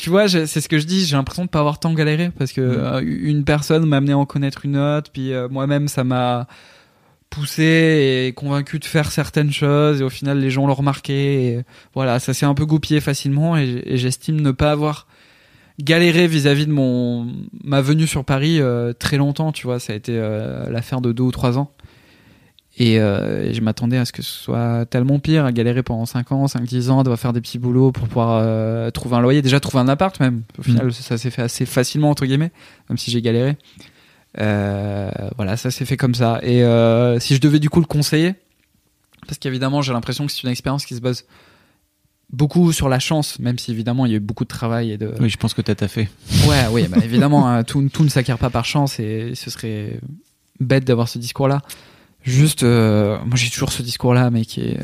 [0.00, 1.04] tu vois, c'est ce que je dis.
[1.06, 4.18] J'ai l'impression de pas avoir tant galéré parce que euh, une personne m'a amené à
[4.18, 6.46] en connaître une autre, puis euh, moi-même, ça m'a
[7.30, 10.00] poussé et convaincu de faire certaines choses.
[10.00, 11.46] Et au final, les gens l'ont remarqué.
[11.46, 15.06] Et voilà, ça s'est un peu goupillé facilement, et, et j'estime ne pas avoir
[15.80, 17.32] galéré vis-à-vis de mon
[17.62, 19.52] ma venue sur Paris euh, très longtemps.
[19.52, 20.18] Tu vois, ça a été
[20.68, 21.72] l'affaire de deux ou trois ans.
[22.78, 26.06] Et, euh, et je m'attendais à ce que ce soit tellement pire, à galérer pendant
[26.06, 29.42] 5 ans, 5-10 ans, devoir faire des petits boulots pour pouvoir euh, trouver un loyer,
[29.42, 30.42] déjà trouver un appart même.
[30.58, 32.52] Au final, ça s'est fait assez facilement, entre guillemets,
[32.88, 33.56] même si j'ai galéré.
[34.38, 36.38] Euh, voilà, ça s'est fait comme ça.
[36.42, 36.58] Et
[37.20, 38.34] si je devais du coup le conseiller,
[39.26, 41.24] parce qu'évidemment, j'ai l'impression que c'est une expérience qui se base
[42.32, 44.98] beaucoup sur la chance, même si évidemment il y a eu beaucoup de travail et
[44.98, 46.08] de, Oui, je pense que t'as taffé.
[46.46, 49.98] Ouais, oui, bah, évidemment, hein, tout, tout ne s'acquiert pas par chance et ce serait
[50.60, 51.62] bête d'avoir ce discours-là.
[52.28, 54.78] Juste, euh, moi j'ai toujours ce discours-là, mais qui est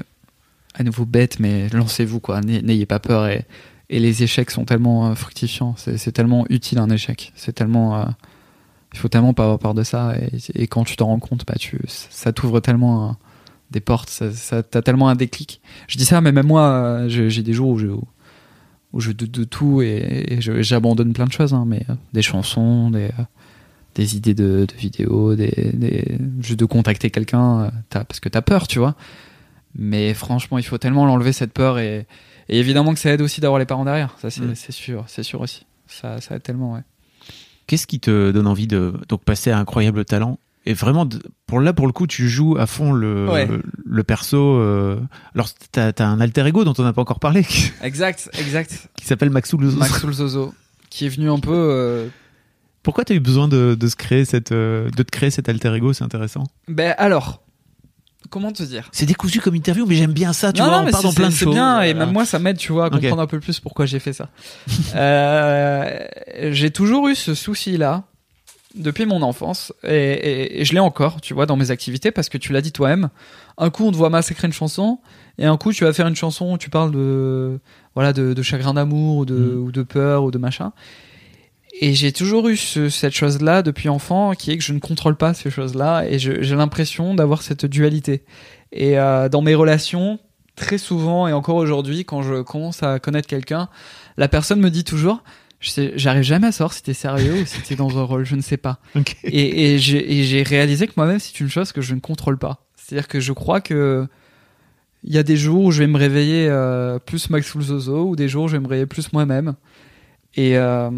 [0.75, 2.41] à nouveau bête, mais lancez-vous, quoi.
[2.41, 3.47] N'ay- N'ayez pas peur et,
[3.91, 5.75] les échecs sont tellement euh, fructifiants.
[5.77, 7.33] C'est tellement utile un échec.
[7.37, 8.01] C'est tellement.
[8.01, 8.05] euh,
[8.95, 10.15] il faut tellement pas avoir peur de ça.
[10.55, 13.17] Et, quand tu t'en rends compte, bah, tu, ça t'ouvre tellement
[13.71, 15.61] des portes, ça, t'as tellement un déclic.
[15.87, 19.45] Je dis ça, mais même moi, j'ai des jours où je, où je doute de
[19.45, 21.85] tout et, j'abandonne plein de choses, hein, mais
[22.15, 23.11] des chansons, des,
[23.95, 28.43] des idées de, de vidéos, des, des, juste de contacter quelqu'un, euh, parce que t'as
[28.43, 28.95] peur, tu vois.
[29.77, 32.07] Mais franchement, il faut tellement l'enlever cette peur et,
[32.49, 34.15] et évidemment que ça aide aussi d'avoir les parents derrière.
[34.21, 34.55] Ça, c'est Mm.
[34.71, 35.67] sûr, c'est sûr aussi.
[35.89, 36.83] Ça, ça aide tellement, ouais.
[37.67, 40.39] Qu'est-ce qui te donne envie de donc passer à incroyable talent?
[40.67, 41.07] Et vraiment
[41.47, 43.47] pour là pour le coup tu joues à fond le Ouais.
[43.47, 44.99] le, le perso euh,
[45.35, 48.89] alors t'as as un alter ego dont on n'a pas encore parlé qui Exact, exact.
[49.03, 49.77] s'appelle Maxou Zozo.
[49.79, 50.55] Maxoul Zozo,
[50.89, 51.53] qui est venu un peu.
[51.53, 52.09] euh,
[52.85, 55.75] Pourquoi t'as eu besoin de, de se créer cette euh, de te créer cet alter
[55.75, 56.45] ego c'est intéressant.
[56.69, 57.43] Ben alors,
[58.31, 58.89] comment te dire?
[58.93, 61.13] C'est décousu comme interview mais j'aime bien ça tu non, vois non, on c'est- dans
[61.13, 61.55] plein de c'est- c'est choses.
[61.55, 63.99] bien, et même moi, ça m'aide, tu vois, à comprendre un peu plus pourquoi j'ai
[63.99, 64.29] fait ça.
[64.95, 65.99] Euh,
[66.51, 68.05] j'ai toujours eu ce souci-là
[68.75, 72.29] depuis mon enfance, et, et- et je l'ai encore, tu vois, dans mes activités, parce
[72.29, 73.09] que tu l'as dit toi-même.
[73.57, 74.99] Un coup, on te voit massacrer une chanson,
[75.39, 77.61] et un coup, tu vas faire une chanson où tu parles de,
[77.95, 79.59] voilà, de, de chagrin d'amour, ou de, Mm.
[79.65, 80.73] ou de peur, ou de machin.
[81.81, 85.17] Et j'ai toujours eu ce- cette chose-là depuis enfant, qui est que je ne contrôle
[85.17, 88.23] pas ces choses-là, et j'ai l'impression d'avoir cette dualité.
[88.73, 90.19] Et euh, dans mes relations,
[90.57, 93.69] très souvent et encore aujourd'hui, quand je commence à connaître quelqu'un,
[94.17, 95.25] la personne me dit toujours,
[95.61, 98.41] j'arrive jamais à savoir si t'es sérieux ou si t'es dans un rôle, je ne
[98.43, 98.79] sais pas.
[98.95, 99.17] Ok.
[99.25, 102.65] Et, et j'ai réalisé que moi-même, c'est une chose que je ne contrôle pas.
[102.77, 104.07] C'est-à-dire que je crois que
[105.07, 108.17] il y a des jours où je vais me réveiller euh, plus Maxwell Zozo, ou
[108.17, 109.55] des jours où je vais me réveiller plus moi-même.
[110.37, 110.91] Et, euh,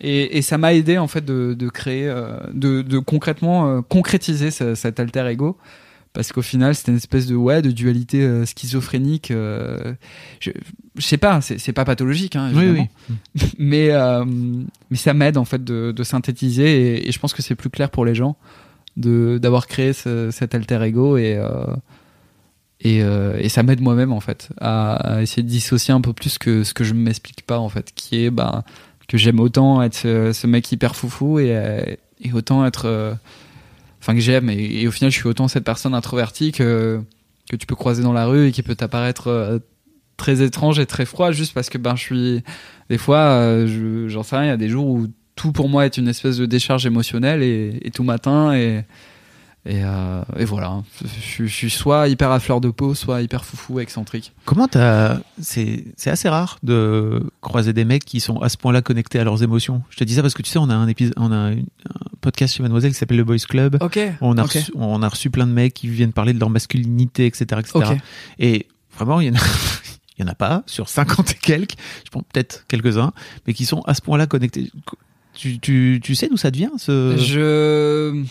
[0.00, 3.80] et, et ça m'a aidé en fait de, de créer, euh, de, de concrètement euh,
[3.82, 5.56] concrétiser ce- cet alter ego.
[6.12, 9.30] Parce qu'au final, c'était une espèce de ouais de dualité euh, schizophrénique.
[9.30, 9.94] euh,
[10.40, 10.50] je,
[10.96, 12.88] je sais pas, c'est c'est pas pathologique, hein, Oui évidemment
[13.38, 13.46] oui.
[13.58, 14.24] mais euh,
[14.90, 17.70] mais ça m'aide en fait de, de synthétiser et, et je pense que c'est plus
[17.70, 18.36] clair pour les gens
[18.96, 21.48] de d'avoir créé ce- cet alter ego et euh,
[22.80, 26.38] et, euh, et ça m'aide moi-même en fait à, essayer de dissocier un peu plus
[26.38, 28.64] que ce que je m'explique pas en fait qui est bah
[29.06, 31.82] que j'aime autant être ce, ce mec hyper foufou et, euh,
[32.32, 33.12] autant être euh,
[34.00, 34.48] enfin que j'aime.
[34.50, 37.00] Et, au final je suis autant cette personne introvertie que
[37.58, 39.58] tu peux croiser dans la rue et qui peut t'apparaître euh,
[40.16, 42.42] très étrange et très froid juste parce que ben je suis
[42.88, 45.68] des fois euh, je- j'en sais rien il y a des jours où tout pour
[45.68, 48.84] moi est une espèce de décharge émotionnelle et tout matin et
[49.66, 53.44] et, euh, et voilà je, je suis soit hyper à fleur de peau soit hyper
[53.44, 58.48] foufou excentrique Comment t'as c'est c'est assez rare de croiser des mecs qui sont à
[58.48, 59.82] ce point-là connectés à leurs émotions.
[59.90, 61.56] Je te dis ça parce que tu sais on a un épisode on a un
[62.20, 63.78] podcast chez Mademoiselle qui s'appelle le Boys Club.
[63.80, 66.50] ok On a, reçu, on a reçu plein de mecs qui viennent parler de leur
[66.50, 67.44] masculinité, etc.
[67.60, 67.72] etc.
[67.74, 67.96] Ok.
[68.38, 69.44] Et vraiment, il y en a,
[70.18, 73.12] il y en a pas sur 50 et quelques, je pense peut-être quelques-uns,
[73.46, 74.70] mais qui sont à ce point-là connectés.
[75.34, 77.16] Tu, tu, tu sais d'où ça devient ce...
[77.16, 78.24] je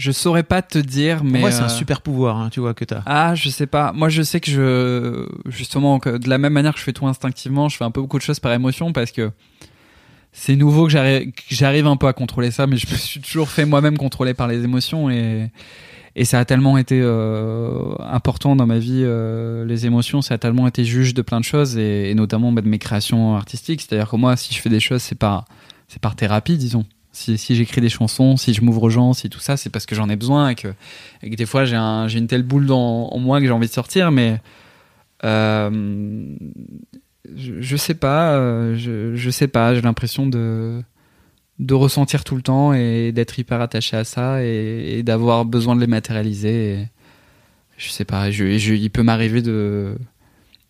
[0.00, 2.60] je saurais pas te dire mais Pour moi, c'est euh, un super pouvoir, hein, tu
[2.60, 3.02] vois, que t'as.
[3.04, 3.92] Ah, je sais pas.
[3.92, 7.06] Moi, je sais que je, justement, que de la même manière que je fais tout
[7.06, 9.30] instinctivement, je fais un peu beaucoup de choses par émotion parce que
[10.32, 13.66] c'est nouveau que j'arrive, un peu à contrôler ça, mais je me suis toujours fait
[13.66, 15.50] moi-même contrôler par les émotions et,
[16.16, 20.38] et ça a tellement été euh, important dans ma vie, euh, les émotions, ça a
[20.38, 23.82] tellement été juge de plein de choses et, et notamment bah, de mes créations artistiques.
[23.82, 25.44] C'est-à-dire que moi, si je fais des choses, c'est par,
[25.88, 26.86] c'est par thérapie, disons.
[27.12, 29.84] Si, si j'écris des chansons, si je m'ouvre aux gens, si tout ça, c'est parce
[29.84, 30.68] que j'en ai besoin et que,
[31.22, 33.52] et que des fois j'ai un, j'ai une telle boule dans, en moi que j'ai
[33.52, 34.40] envie de sortir, mais
[35.24, 36.34] euh,
[37.36, 40.82] je, je sais pas, euh, je, je sais pas, j'ai l'impression de
[41.58, 45.76] de ressentir tout le temps et d'être hyper attaché à ça et, et d'avoir besoin
[45.76, 46.72] de les matérialiser.
[46.72, 46.88] Et
[47.76, 49.94] je sais pas, je, je- il peut m'arriver de,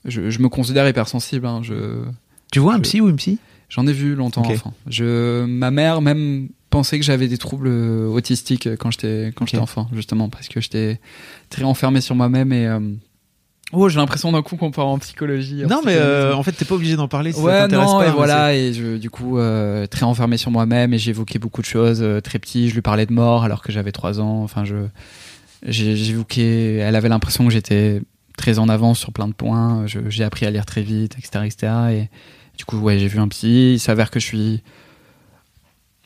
[0.05, 1.47] je, je me considère hypersensible.
[1.47, 2.03] Hein, je
[2.51, 3.38] Tu vois un psy ou une psy?
[3.71, 4.75] J'en ai vu longtemps enfant.
[4.87, 9.89] Je, ma mère même pensait que j'avais des troubles autistiques quand j'étais quand j'étais enfant,
[9.93, 11.01] justement parce que j'étais
[11.49, 12.81] très enfermé sur moi-même et euh,
[13.73, 15.64] oh j'ai l'impression d'un coup qu'on part en psychologie.
[15.64, 17.87] en Non, mais euh, en fait, t'es pas obligé d'en parler si ça ouais t'intéresse
[17.87, 18.05] non pas.
[18.05, 21.61] et mais voilà et je, du coup euh, très enfermé sur moi-même et j'évoquais beaucoup
[21.61, 22.68] de choses euh, très petit.
[22.68, 24.43] Je lui parlais de mort alors que j'avais trois ans.
[24.43, 24.77] Enfin je
[25.66, 26.77] j'évoquais.
[26.77, 28.01] Elle avait l'impression que j'étais
[28.37, 29.85] très en avance sur plein de points.
[29.87, 31.73] J'ai appris à lire très vite, etc., etc.
[31.91, 32.09] Et
[32.61, 33.73] du coup, ouais, j'ai vu un psy.
[33.73, 34.63] Il s'avère que je suis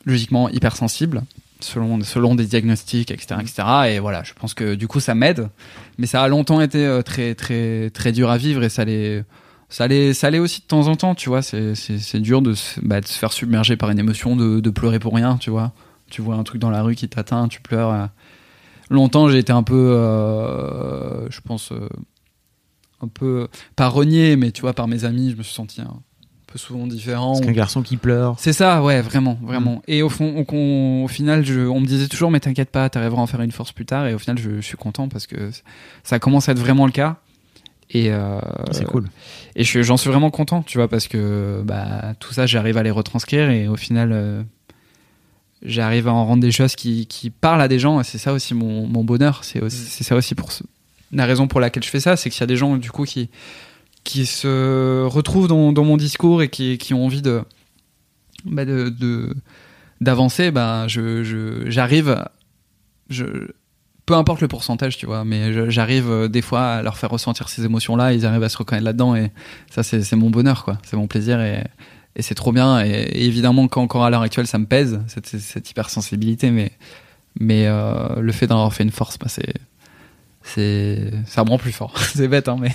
[0.04, 1.24] logiquement hypersensible
[1.58, 3.62] selon selon des diagnostics, etc., etc.
[3.88, 5.48] Et voilà, je pense que du coup, ça m'aide.
[5.98, 9.24] Mais ça a longtemps été euh, très très très dur à vivre et ça l'est
[9.68, 11.16] ça l'est ça l'est aussi de temps en temps.
[11.16, 13.98] Tu vois, c'est c'est c'est dur de se, bah, de se faire submerger par une
[13.98, 15.36] émotion, de de pleurer pour rien.
[15.38, 15.72] Tu vois,
[16.08, 18.10] tu vois un truc dans la rue qui t'atteint, tu pleures.
[18.90, 21.88] Longtemps, j'ai été un peu, euh, je pense, euh,
[23.00, 26.00] un peu pas renié, mais tu vois, par mes amis, je me suis senti un
[26.54, 27.34] peu souvent différents.
[27.34, 28.36] C'est qu'un garçon qui pleure.
[28.38, 29.82] C'est ça, ouais, vraiment, vraiment.
[29.88, 32.88] Et au fond, on- on- au final, je, on me disait toujours, mais t'inquiète pas,
[32.88, 34.06] t'arriveras à en faire une force plus tard.
[34.06, 35.50] Et au final, je, je suis content parce que
[36.04, 37.16] ça commence à être vraiment le cas.
[37.90, 38.38] Et euh,
[38.70, 39.08] C'est cool.
[39.56, 42.82] Et je- j'en suis vraiment content, tu vois, parce que bah, tout ça, j'arrive à
[42.84, 44.42] les retranscrire et au final, euh,
[45.62, 48.00] j'arrive à en rendre des choses qui, qui parlent à des gens.
[48.00, 49.44] Et c'est ça aussi mon, mon bonheur.
[49.44, 50.50] C'est c'est ça aussi pour
[51.12, 53.04] la raison pour laquelle je fais ça, c'est qu'il y a des gens du coup
[53.04, 53.28] qui
[54.04, 57.42] qui se retrouvent dans, dans mon discours et qui, qui ont envie de
[58.44, 59.34] bah, de
[60.00, 60.50] d'avancer.
[60.50, 62.24] Bah, je j'arrive,
[63.08, 63.24] je
[64.06, 67.48] peu importe le pourcentage, tu vois, mais j'arrive euh, des fois à leur faire ressentir
[67.48, 69.30] ces émotions-là, ils arrivent à se reconnaître là-dedans et
[69.70, 70.78] ça, c'est mon bonheur, quoi.
[70.82, 71.64] C'est mon plaisir et,
[72.14, 72.84] et c'est trop bien.
[72.84, 76.72] Et, et évidemment qu'encore à l'heure actuelle, ça me pèse, cette, cette hypersensibilité, mais,
[77.40, 79.54] mais euh, le fait d'en avoir fait une force, bah, c'est.
[80.46, 81.94] C'est, ça me rend plus fort.
[82.14, 82.68] c'est bête, hein, mais.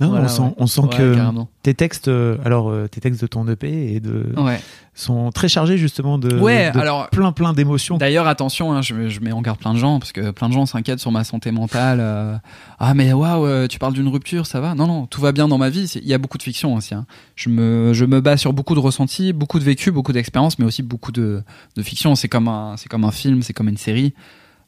[0.00, 0.54] Non, Voilà, on sent, ouais.
[0.58, 1.48] on sent Ouais, que carrément.
[1.62, 4.60] tes textes, euh, alors euh, tes textes de ton EP et de Ouais.
[4.92, 7.96] sont très chargés justement de, Ouais, de alors- plein plein d'émotions.
[7.96, 10.52] D'ailleurs, attention, hein, je, je mets en garde plein de gens parce que plein de
[10.52, 12.00] gens s'inquiètent sur ma santé mentale.
[12.02, 12.36] euh,
[12.78, 14.74] ah, mais waouh, tu parles d'une rupture, ça va?
[14.74, 15.90] Non, non, tout va bien dans ma vie.
[15.96, 16.94] Il y a beaucoup de fiction aussi.
[16.94, 17.06] hein.
[17.34, 20.66] Je me, je me base sur beaucoup de ressentis, beaucoup de vécu, beaucoup d'expériences, mais
[20.66, 21.42] aussi beaucoup de,
[21.76, 22.14] de fiction.
[22.14, 24.12] C'est comme un, c'est comme un film, c'est comme une série.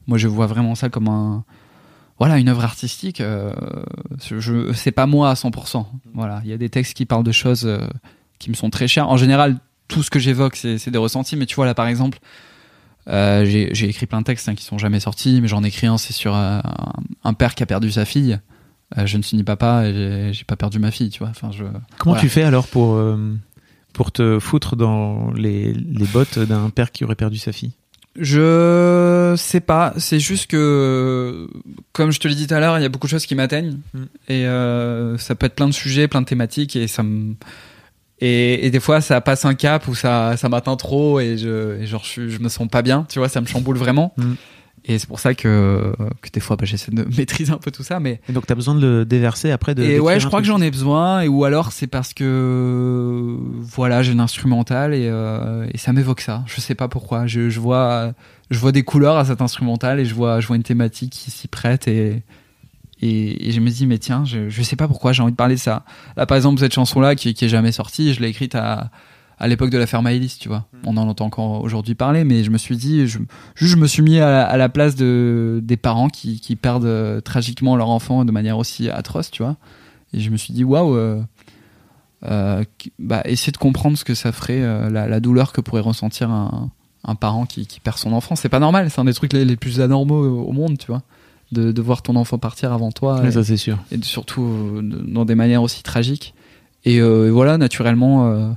[0.07, 1.45] Moi, je vois vraiment ça comme un,
[2.19, 3.21] voilà, une œuvre artistique.
[3.21, 3.53] Euh,
[4.21, 5.87] je, c'est pas moi à 100%.
[6.15, 7.87] Voilà, il y a des textes qui parlent de choses euh,
[8.39, 9.09] qui me sont très chères.
[9.09, 9.57] En général,
[9.89, 11.37] tout ce que j'évoque, c'est, c'est des ressentis.
[11.37, 12.19] Mais tu vois là, par exemple.
[13.09, 15.69] Euh, j'ai j'ai écrit plein de textes hein, qui sont jamais sortis, mais j'en ai
[15.69, 16.93] écrit un, c'est sur euh, un,
[17.25, 18.39] un père qui a perdu sa fille.
[19.05, 21.29] Je ne suis ni papa et j'ai- j'ai pas perdu ma fille, tu vois.
[21.29, 21.63] Enfin, je...
[21.99, 22.21] Comment Voilà.
[22.21, 22.99] tu fais alors pour
[23.95, 27.73] pour te foutre dans les, les bottes d'un père qui aurait perdu sa fille?
[28.21, 31.49] Je sais pas, c'est juste que,
[31.93, 33.35] comme je te l'ai dit tout à l'heure, il y a beaucoup de choses qui
[33.35, 33.79] m'atteignent.
[33.95, 34.03] Mm.
[34.29, 37.35] Et euh, ça peut être plein de sujets, plein de thématiques, et ça me.
[38.21, 41.81] Et, et des fois, ça passe un cap où ça, ça m'atteint trop et je,
[41.81, 44.13] et genre, je me sens pas bien, tu vois, ça me chamboule vraiment.
[44.17, 44.33] Mm.
[44.89, 47.83] Et c'est pour ça que, que des fois, bah, j'essaie de maîtriser un peu tout
[47.83, 48.21] ça, mais.
[48.29, 50.47] Et donc tu as besoin de le déverser après de Et ouais, je crois que
[50.47, 55.79] j'en ai besoin, et ou alors c'est parce que voilà, j'ai l'instrumental et, euh, et
[55.79, 56.43] ça m'évoque ça.
[56.47, 57.27] Je sais pas pourquoi.
[57.27, 58.13] Je, je vois,
[58.51, 61.31] je vois des couleurs à cet instrumental et je vois, je vois une thématique qui
[61.31, 62.23] s'y prête et,
[63.03, 65.37] et et je me dis mais tiens, je, je sais pas pourquoi j'ai envie de
[65.37, 65.85] parler de ça.
[66.17, 68.91] Là par exemple cette chanson là qui, qui est jamais sortie, je l'ai écrite à
[69.41, 70.67] à l'époque de l'affaire Maëlys, tu vois.
[70.85, 73.19] On en entend encore aujourd'hui parler, mais je me suis dit, je,
[73.55, 76.57] juste je me suis mis à la, à la place de des parents qui, qui
[76.57, 79.57] perdent euh, tragiquement leur enfant de manière aussi atroce, tu vois.
[80.13, 81.21] Et je me suis dit, waouh, euh,
[82.25, 82.65] euh,
[82.99, 84.61] bah, essayer de comprendre ce que ça ferait,
[84.91, 86.71] la, la douleur que pourrait ressentir un,
[87.05, 88.35] un parent qui, qui perd son enfant.
[88.35, 91.03] C'est pas normal, c'est un des trucs les, les plus anormaux au, monde, tu vois.
[91.53, 93.23] De, de voir ton enfant partir avant toi.
[93.27, 93.79] Et- ça c'est sûr.
[93.91, 96.35] et surtout dans des manières aussi tragiques.
[96.85, 98.57] Et euh, voilà, naturellement,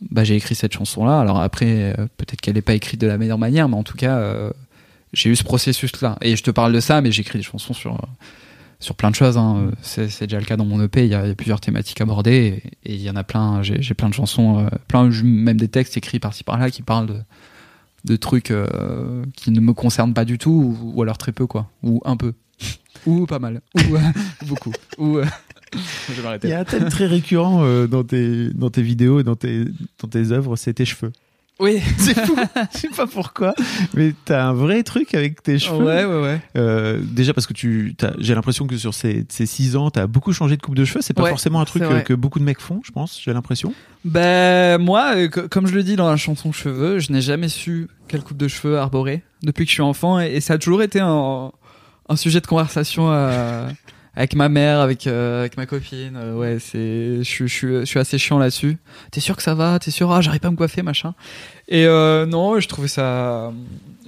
[0.00, 1.20] bah, j'ai écrit cette chanson-là.
[1.20, 3.96] Alors après, euh, peut-être qu'elle n'est pas écrite de la meilleure manière, mais en tout
[3.96, 4.50] cas, euh,
[5.12, 6.18] j'ai eu ce processus-là.
[6.20, 8.06] Et je te parle de ça, mais j'écris des chansons sur, euh,
[8.80, 9.38] sur plein de choses.
[9.38, 9.70] hein.
[9.82, 11.04] C'est déjà le cas dans mon EP.
[11.04, 13.62] Il y a, plusieurs thématiques abordées et, il y en a plein.
[13.62, 17.20] J'ai plein de chansons, plein, même des textes écrits par-ci par-là qui parlent de,
[18.04, 18.52] de trucs
[19.34, 20.50] qui ne me concernent pas du tout,
[20.82, 21.70] ou, ou alors très peu, quoi.
[21.82, 22.34] Ou un peu.
[23.06, 23.62] ou pas mal.
[23.76, 23.96] Ou
[24.46, 24.72] beaucoup.
[24.98, 25.20] Ou.
[26.08, 28.82] je vais m'arrêter Il y a un thème très récurrent euh, dans tes dans tes
[28.82, 29.64] vidéos et dans tes
[30.00, 31.12] dans tes œuvres, c'est tes cheveux.
[31.58, 31.80] Oui.
[31.96, 32.36] C'est fou.
[32.74, 33.54] Je sais pas pourquoi,
[33.94, 35.86] mais t'as un vrai truc avec tes cheveux.
[35.86, 36.40] Ouais, ouais, ouais.
[36.58, 40.34] Euh, déjà parce que tu, j'ai l'impression que sur ces, ces six ans, t'as beaucoup
[40.34, 41.00] changé de coupe de cheveux.
[41.00, 43.18] C'est pas Ouais, forcément un truc euh, que beaucoup de mecs font, je pense.
[43.24, 43.72] J'ai l'impression.
[44.04, 47.48] Ben moi, euh, co- comme je le dis dans la chanson Cheveux, je n'ai jamais
[47.48, 50.58] su quelle coupe de cheveux arborer depuis que je suis enfant et, et ça a
[50.58, 51.50] toujours été un,
[52.10, 53.66] un sujet de conversation euh,
[54.16, 56.16] avec ma mère, avec euh, avec ma copine.
[56.16, 58.78] Euh, ouais, c'est, je, suis- je, suis- je suis assez chiant là-dessus.
[59.12, 59.78] T'es sûr que ça va?
[59.78, 60.10] T'es sûr?
[60.12, 61.14] Ah, j'arrive pas à me coiffer, machin.
[61.68, 63.52] Et euh, non, je trouvais ça.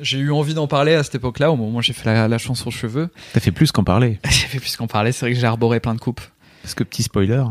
[0.01, 2.39] J'ai eu envie d'en parler à cette époque-là, au moment où j'ai fait la, la
[2.39, 3.09] chanson Cheveux.
[3.33, 4.19] T'as fait plus qu'en parler.
[4.31, 5.13] J'ai fait plus qu'en parler.
[5.13, 6.21] C'est vrai que j'ai arboré plein de coupes.
[6.63, 7.43] Parce que petit spoiler,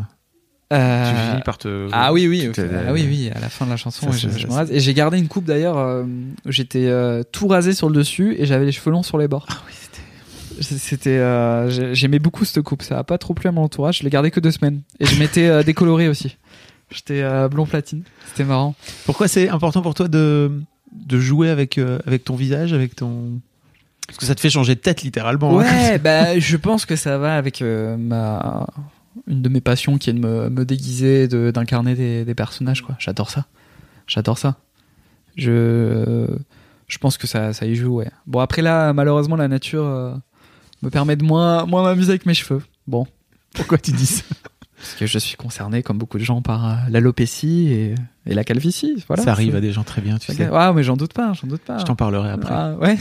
[0.74, 1.88] Euh, tu finis par te.
[1.92, 4.52] Ah oui, oui, ah oui, oui, à la fin de la chanson, Ça, je, me
[4.52, 4.72] rase.
[4.72, 6.04] Et j'ai gardé une coupe d'ailleurs, euh,
[6.46, 9.46] j'étais euh, tout rasé sur le dessus et j'avais les cheveux longs sur les bords.
[9.50, 9.74] Ah oui,
[10.62, 11.18] c'était.
[11.18, 12.82] Euh, j'ai- j'aimais beaucoup cette coupe.
[12.84, 14.00] Ça a pas trop plu à mon entourage.
[14.00, 16.38] Je l'ai gardé que deux semaines et je m'étais euh, décoloré aussi.
[16.92, 18.04] J'étais euh, blond platine.
[18.28, 18.76] C'était marrant.
[19.06, 20.52] Pourquoi c'est important pour toi de
[20.94, 23.40] de jouer avec euh, avec ton visage, avec ton.
[24.08, 25.60] Parce que ça te fait changer de tête littéralement.
[25.60, 25.64] hein.
[25.64, 28.68] Ouais, bah, je pense que ça va avec ma
[29.28, 32.82] une de mes passions qui est de me, me déguiser, de d'incarner des, des personnages.
[32.84, 32.96] quoi.
[33.00, 33.46] J'adore ça.
[34.08, 34.56] J'adore ça.
[35.36, 36.26] Je
[36.88, 37.98] je pense que ça ça y joue.
[37.98, 38.10] Ouais.
[38.26, 39.84] Bon après là, malheureusement, la nature
[40.82, 42.62] me permet de moins moins m'amuser avec mes cheveux.
[42.88, 43.08] Bon.
[43.54, 44.24] Pourquoi tu dis ça
[44.78, 47.96] Parce que je suis concerné, comme beaucoup de gens, par euh, l'alopécie et,
[48.28, 49.04] et la calvitie.
[49.08, 50.48] Voilà, ça arrive à des gens très bien, tu sais.
[50.50, 51.80] Ouais, mais j'en doute pas, j'en doute pas.
[51.80, 52.54] Je t'en parlerai après.
[52.54, 52.96] Ah, ouais.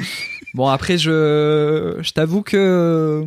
[0.54, 3.26] bon, après, je, je t'avoue que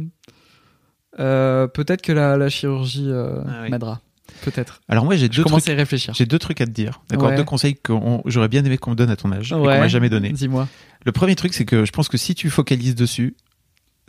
[1.19, 3.69] euh, peut-être que la, la chirurgie euh, Ah oui.
[3.69, 3.99] m'aidera.
[4.43, 4.79] Peut-être.
[4.87, 6.13] Alors moi j'ai deux trucs, à réfléchir.
[6.13, 7.01] j'ai deux trucs à te dire.
[7.09, 7.35] D'accord, Ouais.
[7.35, 7.91] deux conseils que
[8.27, 10.29] j'aurais bien aimé qu'on me donne à ton âge et qu'on m'a jamais donné.
[10.31, 10.67] Dis-moi.
[11.05, 13.35] Le premier truc c'est que je pense que si tu focalises dessus,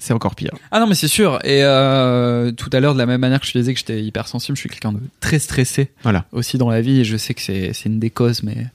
[0.01, 0.51] c'est encore pire.
[0.73, 1.39] Ah non, mais c'est sûr.
[1.45, 4.03] Et euh, tout à l'heure, de la même manière que je te disais que j'étais
[4.03, 6.25] hypersensible, je suis quelqu'un de très stressé Voilà.
[6.33, 7.01] aussi dans la vie.
[7.01, 8.43] Et je sais que c'est c'est une des causes.
[8.43, 8.67] Mais...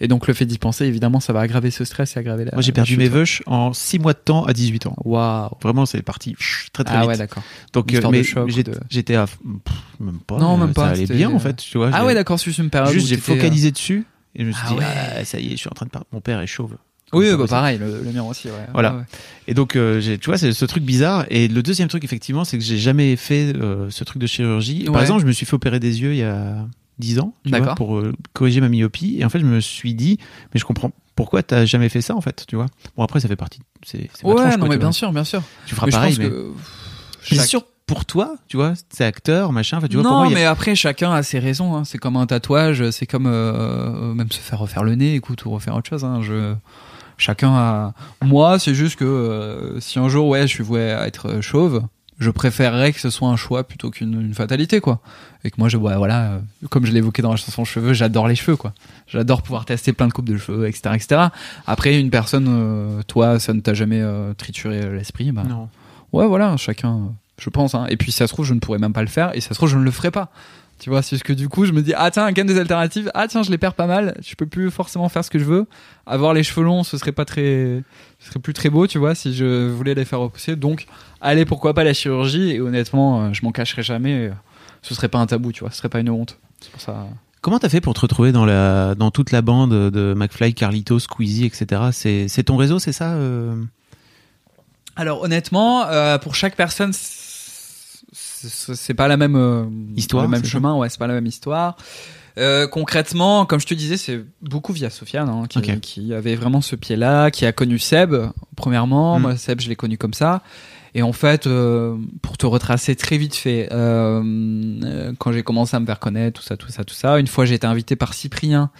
[0.00, 2.52] Et donc, le fait d'y penser, évidemment, ça va aggraver ce stress et aggraver la.
[2.52, 4.96] Moi j'ai perdu mes veuches en six mois de temps à 18 ans.
[5.04, 5.50] Waouh.
[5.62, 7.08] Vraiment c'est parti pff, très très Ah vite.
[7.10, 7.42] ouais, d'accord.
[7.72, 9.40] Donc euh, mais j'étais de- j'étais à pff,
[10.00, 10.38] même pas.
[10.38, 11.90] Non, même pas, Ça allait bien en fait, tu vois.
[11.92, 14.04] Ah ouais, d'accord, c'est une période Juste j'ai t'étais, euh, focalisé dessus
[14.36, 14.84] et je me suis Ah dit ouais.
[15.20, 15.90] ah, ça y est, je suis en train de.
[16.12, 16.76] Mon père est chauve.
[17.14, 18.66] Oui, bah pareil, le, le mien aussi, ouais.
[18.72, 18.94] Voilà.
[18.94, 19.02] Ouais.
[19.48, 21.26] Et donc, euh, tu vois, c'est ce truc bizarre.
[21.30, 24.84] Et le deuxième truc, effectivement, c'est que j'ai jamais fait euh, ce truc de chirurgie.
[24.92, 26.66] Par exemple, je me suis fait opérer des yeux il y a
[26.98, 29.16] 10 ans, tu vois, pour euh, corriger ma myopie.
[29.18, 30.18] Et en fait, je me suis dit,
[30.54, 32.66] mais je comprends pourquoi t'as jamais fait ça, en fait, tu vois.
[32.96, 33.60] Bon, après, ça fait partie.
[33.84, 34.92] C'est Ouais, non, quoi, mais bien vois.
[34.92, 35.42] sûr, bien sûr.
[35.66, 36.30] Tu feras Mais je pareil, pense mais.
[36.30, 37.46] que.
[37.46, 39.76] Sûr, pour toi, tu vois, c'est acteur, machin.
[39.76, 41.76] Enfin, tu vois, non, pour moi, a- mais après, chacun a ses raisons.
[41.76, 41.84] hein.
[41.84, 45.50] C'est comme un tatouage, c'est comme euh, même se faire refaire le nez, écoute, ou
[45.50, 46.04] refaire autre chose.
[46.04, 46.20] hein.
[46.22, 46.54] Je...
[47.16, 47.94] Chacun a.
[48.22, 51.82] Moi, c'est juste que euh, si un jour, ouais, je suis voué à être chauve,
[52.18, 55.00] je préférerais que ce soit un choix plutôt qu'une une fatalité, quoi.
[55.44, 56.38] Et que moi, je, ouais, voilà, euh,
[56.70, 58.72] comme je évoqué dans la chanson Cheveux, j'adore les cheveux, quoi.
[59.06, 61.20] J'adore pouvoir tester plein de coupes de cheveux, etc., etc.
[61.66, 64.02] Après, une personne, euh, toi, ça ne t'a jamais
[64.36, 65.68] trituré l'esprit, bah, Non.
[66.12, 67.74] Ouais, voilà, chacun, je pense.
[67.74, 67.86] Hein.
[67.88, 69.34] Et puis, si ça se trouve, je ne pourrais même pas le faire.
[69.34, 70.30] Et si ça se trouve, je ne le ferai pas.
[70.78, 73.10] Tu vois, c'est juste que du coup, je me dis, ah tiens, gamme des alternatives.
[73.14, 74.16] Ah tiens, je les perds pas mal.
[74.22, 75.66] Je peux plus forcément faire ce que je veux.
[76.06, 77.82] Avoir les cheveux longs, ce serait pas très,
[78.18, 80.56] ce serait plus très beau, tu vois, si je voulais les faire repousser.
[80.56, 80.86] Donc,
[81.20, 82.50] allez, pourquoi pas la chirurgie?
[82.50, 84.30] Et honnêtement, euh, je m'en cacherai jamais.
[84.82, 85.70] Ce serait pas un tabou, tu vois.
[85.70, 86.38] Ce serait pas une honte.
[86.60, 87.06] C'est pour ça.
[87.44, 90.98] Comment t'as fait pour te retrouver dans la dans toute la bande de McFly, Carlito,
[90.98, 91.82] Squeezie, etc.
[91.92, 93.54] C'est c'est ton réseau, c'est ça euh?
[94.96, 96.92] Alors honnêtement, euh, pour chaque personne,
[98.48, 99.64] c'est pas la même euh,
[99.96, 101.76] Histoire, le même ça chemin, ouais, c'est pas la même histoire.
[102.36, 106.60] Euh, concrètement, comme je te disais, c'est beaucoup via Sofiane hein, qui, qui avait vraiment
[106.60, 108.14] ce pied-là, qui a connu Seb
[108.56, 109.18] premièrement.
[109.18, 109.22] Mm.
[109.22, 110.42] Moi, Seb, je l'ai connu comme ça.
[110.96, 114.22] Et en fait, euh, pour te retracer très vite fait, euh,
[114.84, 117.26] euh, quand j'ai commencé à me faire connaître, tout ça, tout ça, tout ça, une
[117.26, 118.70] fois j'ai été invité par Cyprien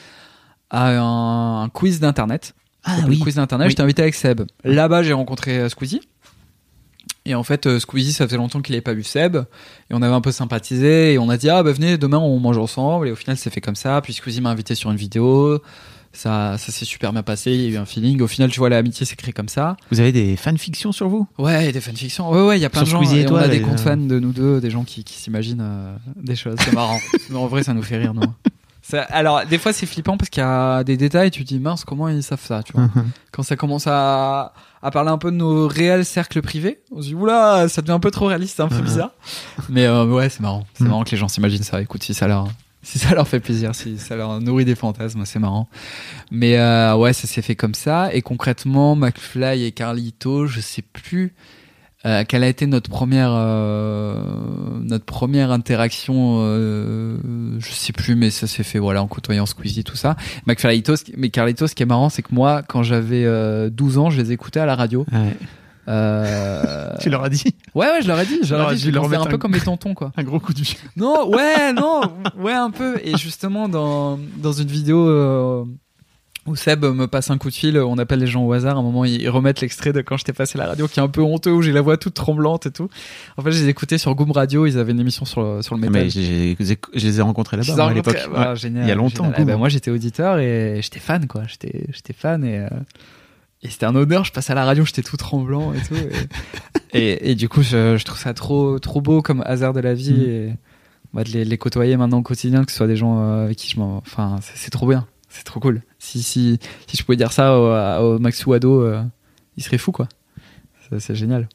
[0.71, 2.55] à un, un quiz d'internet.
[2.85, 3.71] Ah Le quiz d'internet, Oui.
[3.71, 4.43] j'étais invité avec Seb.
[4.62, 6.03] Là-bas, j'ai rencontré euh, Squeezie.
[7.27, 9.37] Et en fait, euh, Squeezie, ça faisait longtemps qu'il n'avait pas vu Seb.
[9.37, 11.14] Et on avait un peu sympathisé.
[11.14, 13.09] Et on a dit, ah, bah venez, demain, on mange ensemble.
[13.09, 14.01] Et au final, c'est fait comme ça.
[14.03, 15.61] Puis Squeezie m'a invité sur une vidéo.
[16.12, 17.53] Ça, ça s'est super bien passé.
[17.53, 18.20] Il y a eu un feeling.
[18.20, 19.77] Au final, tu vois, l'amitié s'est créée comme ça.
[19.91, 21.27] Vous avez des fanfictions sur vous?
[21.39, 22.31] Ouais, des fanfictions.
[22.31, 23.09] Ouais, ouais, il y a plein Sur de gens.
[23.09, 25.03] Squeezie et et toi, on a des comptes fans de nous deux, des gens qui,
[25.03, 26.57] qui s'imaginent euh, des choses.
[26.61, 27.01] C'est marrant.
[27.31, 28.22] Mais en vrai, ça nous fait rire, nous.
[28.87, 31.30] Ça- alors, des fois, c'est flippant parce qu'il y a des détails.
[31.30, 32.89] Tu te dis, mince, comment ils savent ça, tu vois
[33.32, 37.07] quand ça commence à, à parler un peu de nos réels cercles privés, on se
[37.09, 39.12] dit oula, ça devient un peu trop réaliste, c'est un peu bizarre.
[39.70, 40.66] Mais euh, ouais, c'est marrant.
[40.74, 40.91] C'est Mhm.
[40.91, 41.80] marrant que les gens s'imaginent ça.
[41.80, 42.47] Écoute, si ça leur
[42.82, 45.70] si ça leur fait plaisir, si ça leur nourrit des fantasmes, c'est marrant.
[46.30, 48.12] Mais euh, ouais, ça s'est fait comme ça.
[48.14, 51.32] Et concrètement, McFly et Carlito, je sais plus
[52.07, 54.23] euh, quelle a été notre première euh,
[54.83, 56.39] notre première interaction.
[56.41, 57.17] Euh,
[57.59, 60.17] je sais plus, mais ça s'est fait voilà en côtoyant Squeezie tout ça.
[61.05, 64.11] Qui- mais Carlito, ce qui est marrant, c'est que moi, quand j'avais euh, 12 ans,
[64.11, 65.07] je les écoutais à la radio.
[65.13, 65.37] Ouais.
[65.89, 66.93] Euh...
[67.01, 67.45] Tu leur as dit?
[67.75, 68.39] Ouais, ouais, je leur ai dit.
[68.43, 70.13] Je leur ai dit, je leur un peu un- comme mes tontons, quoi.
[70.17, 70.77] un gros coup de vieux.
[70.97, 72.01] Non, ouais, non,
[72.39, 72.99] ouais, un peu.
[73.05, 75.65] Et justement, dans, dans une vidéo euh,
[76.47, 78.76] où Seb me passe un coup de fil, on appelle les gens au hasard.
[78.76, 81.03] À un moment, ils remettent l'extrait de quand j'étais passé à la radio, qui est
[81.03, 82.88] un peu honteux, où j'ai la voix toute tremblante et tout.
[83.38, 84.66] En fait, je les écoutais sur Goom Radio.
[84.66, 86.03] Ils avaient une émission sur le, sur le métal.
[86.05, 88.18] Mais je les ai rencontrés Je là-bas à l'époque.
[88.32, 88.57] bah, Ouais.
[88.57, 89.40] génial, Il y a longtemps, génial.
[89.40, 91.42] Eh ben, moi, j'étais auditeur et j'étais fan, quoi.
[91.47, 92.68] J'étais, j'étais fan et, euh,
[93.62, 94.24] et c'était un honneur.
[94.24, 95.95] Je passe à la radio, j'étais tout tremblant et tout.
[96.92, 99.80] Et, et, et du coup, je, je trouve ça trop, trop beau comme hasard de
[99.80, 100.20] la vie Mhm.
[100.20, 100.55] et
[101.14, 103.57] bah, de les, les côtoyer maintenant au quotidien, que ce soit des gens euh, avec
[103.57, 105.07] qui je m'en, enfin, c'est trop bien.
[105.28, 105.82] C'est trop cool.
[106.05, 109.03] Si, si, si je pouvais dire ça au, au Max Wado, euh,
[109.57, 110.07] il serait fou, quoi.
[110.99, 111.49] C'est génial.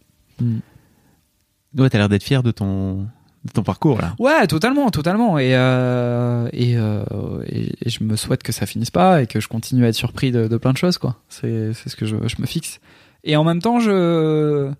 [1.78, 3.04] Ouais, t'as l'air d'être fier de ton,
[3.45, 4.16] de ton parcours là.
[4.20, 5.38] Ouais, totalement, totalement.
[5.38, 7.04] Et, euh, et, euh,
[7.45, 9.95] et, et je me souhaite que ça finisse pas et que je continue à être
[9.95, 11.18] surpris de, de plein de choses, quoi.
[11.30, 12.80] C'est, c'est ce que je, je me fixe.
[13.24, 14.72] Et en même temps, je,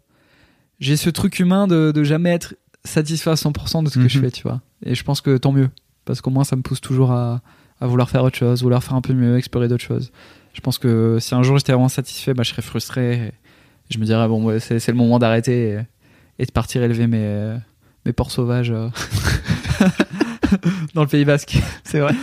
[0.80, 4.10] j'ai ce truc humain de, de jamais être satisfait à 100% de ce que Mhm.
[4.10, 4.62] je fais, tu vois.
[4.84, 5.70] Et je pense que tant mieux.
[6.06, 7.42] Parce qu'au moins, ça me pousse toujours à,
[7.82, 10.12] à vouloir faire autre chose, vouloir faire un peu mieux, explorer d'autres choses.
[10.54, 13.14] Je pense que si un jour j'étais vraiment satisfait, bah, je serais frustré.
[13.14, 13.32] Et
[13.90, 15.80] je me dirais, bon, ouais, c'est, le moment d'arrêter et,
[16.40, 17.56] et de partir élever mes,
[18.06, 18.90] mes porcs sauvages euh,
[20.94, 21.58] dans le Pays Basque.
[21.84, 22.14] C'est vrai.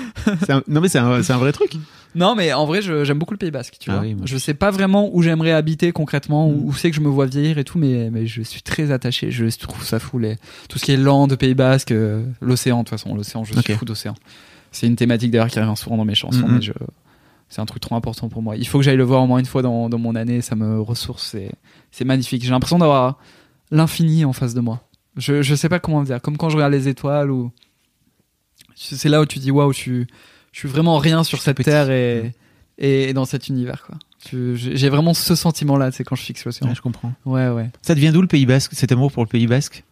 [0.48, 1.72] Un- Non mais c'est un, c'est un vrai truc.
[2.14, 3.76] Non, mais en vrai, j'aime beaucoup le Pays Basque.
[3.78, 4.02] Tu Ah vois.
[4.02, 6.64] oui, moi je sais pas vraiment où j'aimerais habiter concrètement, Mm.
[6.64, 9.30] où, c'est que je me vois vieillir et tout, mais, mais je suis très attaché.
[9.30, 10.18] Je trouve ça fou.
[10.18, 10.36] Les...
[10.68, 13.60] Tout ce qui est land, Pays Basque, euh, l'océan, de toute façon, l'océan, je suis
[13.72, 13.78] Ok.
[13.78, 14.14] fou d'océan.
[14.76, 16.60] C'est une thématique d'ailleurs qui revient souvent dans mes chansons, Mhm.
[16.60, 16.72] mais
[17.48, 18.56] c'est un truc trop important pour moi.
[18.56, 20.56] Il faut que j'aille le voir au moins une fois dans, dans mon année, ça
[20.56, 21.36] me ressource.
[21.92, 22.42] C'est magnifique.
[22.44, 23.18] J'ai l'impression d'avoir
[23.70, 24.82] l'infini en face de moi.
[25.16, 27.50] Je, je sais pas comment dire, comme quand je regarde les étoiles ou.
[28.74, 30.06] C'est là où tu dis waouh, je suis,
[30.52, 31.70] je suis vraiment rien sur cette petit.
[31.70, 32.34] terre et,
[32.78, 33.96] et dans cet univers quoi.
[34.30, 36.68] J'ai j'ai vraiment ce sentiment-là, c'est quand je fixe l'océan.
[36.68, 37.12] Ouais, je comprends.
[37.24, 37.70] Ouais, ouais.
[37.80, 39.84] Ça devient d'où le Pays Basque Cet amour pour le Pays Basque?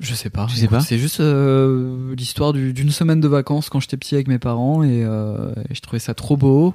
[0.00, 0.46] Je sais pas.
[0.46, 4.14] Tu sais pas C'est juste euh, l'histoire du- d'une semaine de vacances quand j'étais petit
[4.14, 6.74] avec mes parents et, euh, et je trouvais ça trop beau.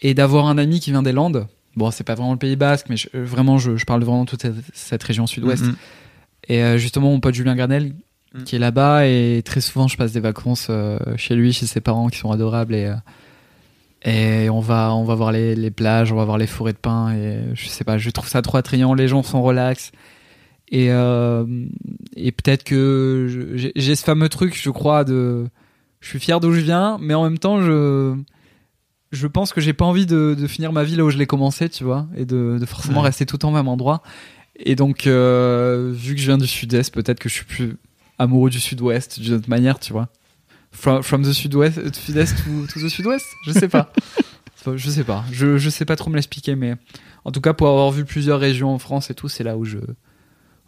[0.00, 1.46] Et d'avoir un ami qui vient des Landes.
[1.76, 4.06] Bon, c'est pas vraiment le Pays Basque, mais je- euh, vraiment, je, je parle de
[4.06, 5.64] vraiment toute cette, cette région sud-ouest.
[5.64, 5.76] Mhm.
[6.48, 7.92] Et euh, justement, mon pote Julien Granel,
[8.34, 8.42] Mm.
[8.42, 10.68] qui est là-bas, et très souvent, je passe des vacances
[11.16, 12.74] chez lui, chez ses parents, qui sont adorables.
[12.74, 12.92] Et,
[14.04, 16.78] et on va, on va voir les, les plages, on va voir les forêts de
[16.78, 17.12] pins.
[17.14, 18.94] Et je sais pas, je trouve ça trop attrayant.
[18.94, 19.92] Les gens sont relax.
[20.68, 21.44] Et, euh,
[22.16, 25.46] et peut-être que j'ai ce fameux truc, je crois, de.
[26.00, 28.14] Je suis fier d'où je viens, mais en même temps, je.
[29.12, 31.26] Je pense que j'ai pas envie de, de finir ma vie là où je l'ai
[31.26, 33.06] commencé, tu vois, et de, de forcément Ouais.
[33.06, 34.02] rester tout le temps au même endroit.
[34.56, 37.76] Et donc, euh, vu que je viens du sud-est, peut-être que je suis plus
[38.18, 40.08] amoureux du sud-ouest d'une autre manière, tu vois.
[40.72, 43.92] From, from the sud-ouest, euh, sud-est to, to the sud-ouest Je sais pas.
[44.74, 45.24] je sais pas.
[45.30, 46.74] Je, je sais pas trop me l'expliquer, mais
[47.24, 49.64] en tout cas, pour avoir vu plusieurs régions en France et tout, c'est là où
[49.64, 49.78] je,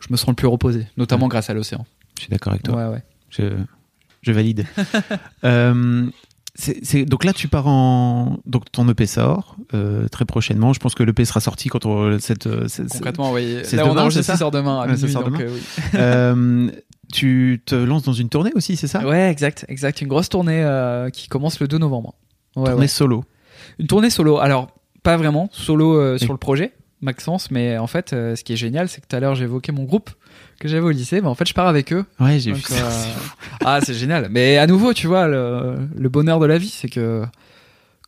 [0.00, 1.30] je me sens le plus reposé, notamment Ouais.
[1.30, 1.84] grâce à l'océan.
[2.16, 2.76] Je suis d'accord avec toi.
[2.76, 3.02] Ouais, ouais.
[3.30, 3.44] Je,
[4.22, 4.64] je valide.
[5.44, 6.06] Euh,
[7.06, 8.38] donc là, tu pars en.
[8.44, 10.72] Donc ton EP sort euh, très prochainement.
[10.72, 12.18] Je pense que l'EP sera sorti quand on.
[12.18, 13.58] Cette, euh, cette- Concrètement, oui.
[13.62, 15.52] c'est Là, on demain, enregistre, c'est ça sort demain à ça sort donc, demain.
[15.94, 16.72] euh, oui.
[17.12, 19.06] Tu te lances dans une tournée aussi, c'est ça?
[19.06, 20.02] Ouais, exact, exact.
[20.02, 20.62] Une grosse tournée
[21.12, 22.14] qui commence le 2 novembre.
[22.54, 23.24] Ouais, Tournée solo.
[23.78, 24.38] Une tournée solo.
[24.38, 24.68] Alors,
[25.02, 28.56] pas vraiment solo euh, sur le projet, Maxence, mais en fait, euh, ce qui est
[28.56, 30.10] génial, c'est que tout à l'heure, j'évoquais mon groupe
[30.58, 31.20] que j'avais au lycée.
[31.20, 32.04] Mais en fait, je pars avec eux.
[32.18, 32.74] Ouais, j'ai vu ça.
[32.74, 33.04] euh,
[33.64, 34.28] ah, c'est génial.
[34.30, 37.22] Mais à nouveau, tu vois, le, le bonheur de la vie, c'est que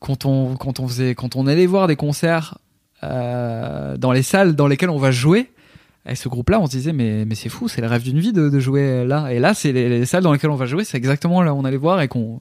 [0.01, 2.59] quand on, quand on faisait, quand on allait voir des concerts
[3.05, 5.51] euh, dans les salles dans lesquelles on va jouer,
[6.05, 8.32] avec ce groupe-là, on se disait, mais, mais c'est fou, c'est le rêve d'une vie
[8.32, 9.28] de, de jouer là.
[9.32, 11.59] Et là, c'est les, les salles dans lesquelles on va jouer, c'est exactement là où
[11.59, 12.41] on allait voir et qu'on.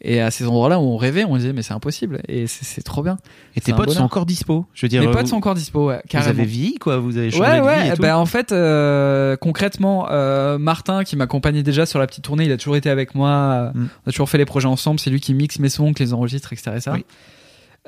[0.00, 2.22] Et à ces endroits-là où on rêvait, on disait, mais c'est impossible.
[2.28, 3.18] Et c'est trop bien.
[3.56, 4.64] Et tes un potes sont encore dispo.
[4.72, 6.30] Je veux dire, Mes euh, potes vous, sont encore dispo, ouais, vous carrément.
[6.30, 6.98] avez vieilli, quoi.
[6.98, 7.88] Vous avez changé Ouais, de vie ouais.
[7.88, 8.02] et tout.
[8.02, 12.52] Ben, en fait, euh, concrètement, euh, Martin, qui m'accompagnait déjà sur la petite tournée, il
[12.52, 13.72] a toujours été avec moi.
[13.74, 13.88] Mm.
[14.06, 15.00] On a toujours fait les projets ensemble.
[15.00, 16.72] C'est lui qui mixe mes sons, qui les enregistre, etc.
[16.76, 16.92] et ça.
[16.92, 17.04] Oui.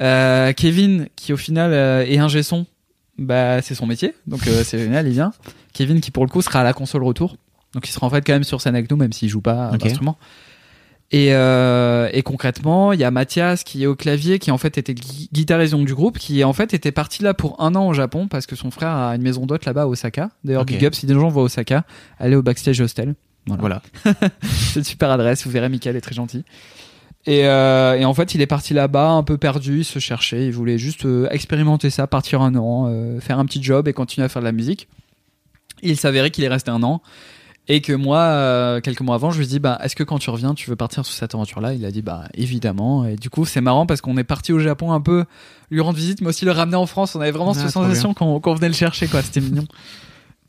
[0.01, 2.67] Euh, Kevin, qui au final euh, est ingé son,
[3.19, 4.15] bah, c'est son métier.
[4.27, 5.33] Donc, euh, c'est génial, il vient.
[5.75, 7.37] Kevin, qui pour le coup sera à la console retour.
[7.75, 9.71] Donc, il sera en fait quand même sur scène avec nous, même s'il joue pas
[9.73, 9.79] Ok.
[9.81, 10.17] d'instrument.
[11.13, 14.79] Et, euh, et concrètement, il y a Mathias qui est au clavier, qui en fait
[14.79, 17.89] était gui- guitariste donc, du groupe, qui en fait était parti là pour un an
[17.89, 20.31] au Japon parce que son frère a une maison d'hôte là-bas à Osaka.
[20.45, 21.85] D'ailleurs, big up si des gens vont à Osaka,
[22.21, 23.15] allez au Backstage Hostel.
[23.47, 23.83] Voilà.
[24.43, 26.45] C'est une super adresse, vous verrez, Michael est très gentil.
[27.27, 30.47] Et, euh, et en fait, il est parti là-bas un peu perdu, il se cherchait,
[30.47, 33.93] il voulait juste euh, expérimenter ça, partir un an, euh, faire un petit job et
[33.93, 34.89] continuer à faire de la musique.
[35.83, 37.03] Il s'avérait qu'il est resté un an
[37.73, 40.19] et que moi, euh, quelques mois avant, je lui ai dit, bah, est-ce que quand
[40.19, 41.73] tu reviens, tu veux partir sur cette aventure-là?
[41.73, 43.05] Il a dit, bah, évidemment.
[43.07, 45.25] Et du coup, c'est marrant parce qu'on est parti au Japon un peu
[45.71, 47.15] lui rendre visite, mais aussi le ramener en France.
[47.15, 49.23] On avait vraiment Ah, cette trop sensation qu'on venait le chercher, quoi.
[49.23, 49.67] C'était mignon.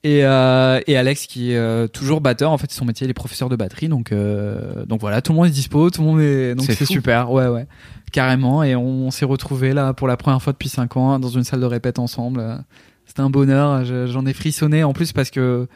[0.03, 3.13] Et, euh, et Alex qui est euh, toujours batteur, en fait, son métier, il est
[3.13, 6.21] professeur de batterie, donc euh, donc voilà, tout le monde est dispo, tout le monde
[6.21, 7.67] est donc C'est super, ouais ouais,
[8.11, 8.63] carrément.
[8.63, 11.59] Et on, s'est retrouvés là pour la première fois depuis 5 ans dans une salle
[11.59, 12.63] de répète ensemble.
[13.05, 15.67] C'était un bonheur, je- j'en ai frissonné en plus parce que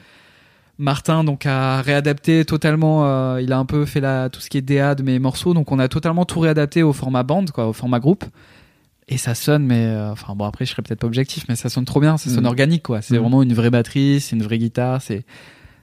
[0.78, 4.58] Martin donc a réadapté totalement, euh, il a un peu fait la tout ce qui
[4.58, 7.68] est DA de mes morceaux, donc on a totalement tout réadapté au format bande, quoi,
[7.68, 8.26] au format groupe.
[9.08, 11.70] Et ça sonne, mais euh, enfin bon après je serais peut-être pas objectif, mais ça
[11.70, 12.48] sonne trop bien, ça sonne Mm.
[12.48, 13.02] organique quoi.
[13.02, 13.22] C'est Mm.
[13.22, 15.24] vraiment une vraie batterie, c'est une vraie guitare, c'est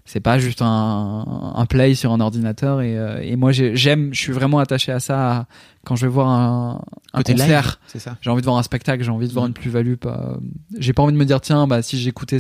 [0.05, 4.13] c'est pas juste un, un play sur un ordinateur et, euh, et moi j'ai- j'aime,
[4.13, 5.47] je suis vraiment attaché à ça à-
[5.85, 7.81] quand je vais voir un, un concert.
[8.21, 9.49] J'ai envie de voir un spectacle, j'ai envie de voir Mm.
[9.49, 9.95] une plus-value.
[9.95, 10.39] Pas...
[10.79, 12.39] J'ai pas envie de me dire, tiens, bah, si j'écoutais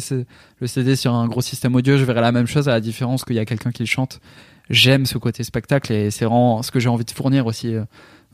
[0.60, 3.24] le CD sur un gros système audio, je verrais la même chose à la différence
[3.24, 4.20] qu'il y a quelqu'un qui le chante.
[4.70, 7.84] J'aime ce côté spectacle et c'est vraiment ce que j'ai envie de fournir aussi euh,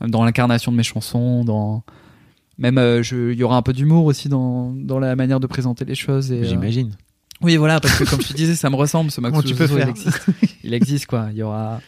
[0.07, 1.83] dans l'incarnation de mes chansons, dans
[2.57, 5.85] même euh, il y aura un peu d'humour aussi dans, dans la manière de présenter
[5.85, 6.31] les choses.
[6.31, 6.91] Euh, J'imagine.
[7.41, 9.11] Oui, voilà, parce que comme je te disais, ça me ressemble.
[9.11, 10.25] Ce Max Comment tu peux Philosophe, faire il existe.
[10.63, 11.27] Il existe, quoi.
[11.31, 11.79] Il y aura,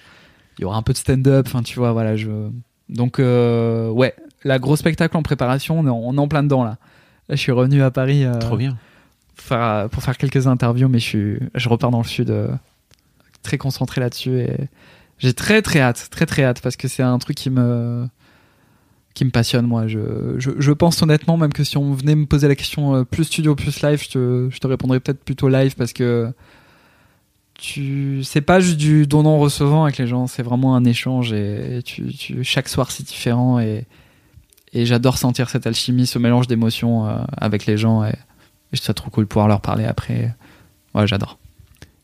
[0.58, 1.46] il y aura un peu de stand-up.
[1.48, 2.16] Enfin, tu vois, voilà.
[2.16, 2.30] Je...
[2.90, 6.44] Donc, euh, ouais, la gros spectacle en préparation, on est en, on est en plein
[6.44, 6.78] dedans là.
[7.30, 8.78] Là, je suis revenu à Paris euh, Trop bien.
[9.36, 12.50] faire- pour faire quelques interviews, mais je suis, je repars dans le sud, euh,
[13.44, 14.56] très concentré là-dessus et
[15.20, 18.08] J'ai très très hâte, très très hâte parce que c'est un truc qui me
[19.14, 19.88] qui me passionne moi.
[19.88, 20.00] Je,
[20.38, 23.56] je, pense honnêtement même que si on venait me poser la question euh, plus studio
[23.56, 26.32] plus live, je te, je te répondrais peut-être plutôt live parce que
[27.54, 31.82] tu c'est pas juste du donnant recevant avec les gens, c'est vraiment un échange et,
[31.84, 33.86] tu, tu chaque soir c'est différent et
[34.74, 38.16] et j'adore sentir cette alchimie, ce mélange d'émotions euh, avec les gens et,
[38.74, 40.34] je trouve trop cool de pouvoir leur parler après.
[40.96, 41.41] Ouais, j'adore.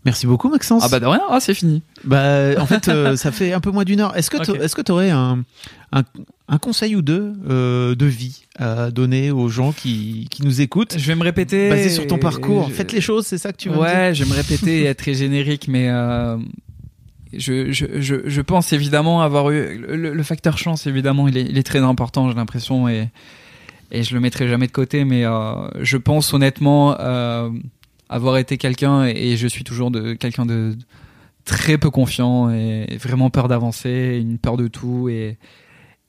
[0.08, 0.84] Merci beaucoup, Maxence.
[0.86, 1.84] Ah bah de rien, ah, c'est fini.
[2.06, 4.16] Bah, en fait, euh, ça fait un peu moins d'une heure.
[4.16, 4.44] Est-ce que Ok.
[4.46, 5.44] tu est-ce que tu aurais un,
[5.92, 6.04] un,
[6.48, 10.96] un conseil ou deux euh, de vie à donner aux gens qui, qui nous écoutent
[10.98, 11.70] Je vais me répéter.
[11.70, 12.70] Basé sur ton parcours.
[12.70, 14.36] Je- Faites les choses, c'est ça que tu veux me dire Ouais, je vais me
[14.36, 16.38] répéter et être très générique, mais euh,
[17.34, 17.86] je, je,
[18.26, 20.88] je, pense évidemment avoir eu le, le facteur chance.
[20.88, 23.10] Évidemment, il est, il est très important, j'ai l'impression, et
[23.92, 25.04] et je le mettrai jamais de côté.
[25.04, 25.24] Mais
[25.82, 26.96] je pense honnêtement
[28.10, 30.76] avoir été quelqu'un et je suis toujours de quelqu'un de
[31.46, 35.38] très peu confiant et vraiment peur d'avancer, une peur de tout et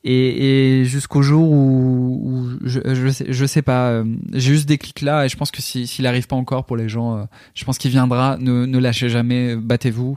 [0.05, 2.80] et, jusqu'au jour où, je,
[3.28, 6.07] je sais pas euh, j'ai juste des clics là et je pense que si- s'il
[6.07, 7.24] arrive pas encore pour les gens euh,
[7.55, 8.38] je pense qu'il viendra.
[8.38, 10.16] Ne, ne lâchez jamais battez-vous.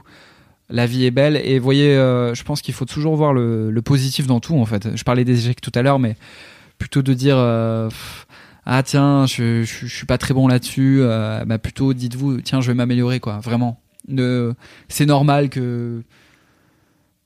[0.70, 4.26] La vie est belle et voyez euh, je pense qu'il faut toujours voir le, positif
[4.26, 4.96] dans tout en fait.
[4.96, 6.16] Je parlais des échecs tout à l'heure mais
[6.78, 7.90] plutôt de dire euh,
[8.66, 12.60] ah tiens je, je, je suis pas très bon là-dessus euh, bah plutôt dites-vous tiens
[12.60, 14.54] je vais m'améliorer quoi vraiment ne
[14.88, 16.02] c'est normal que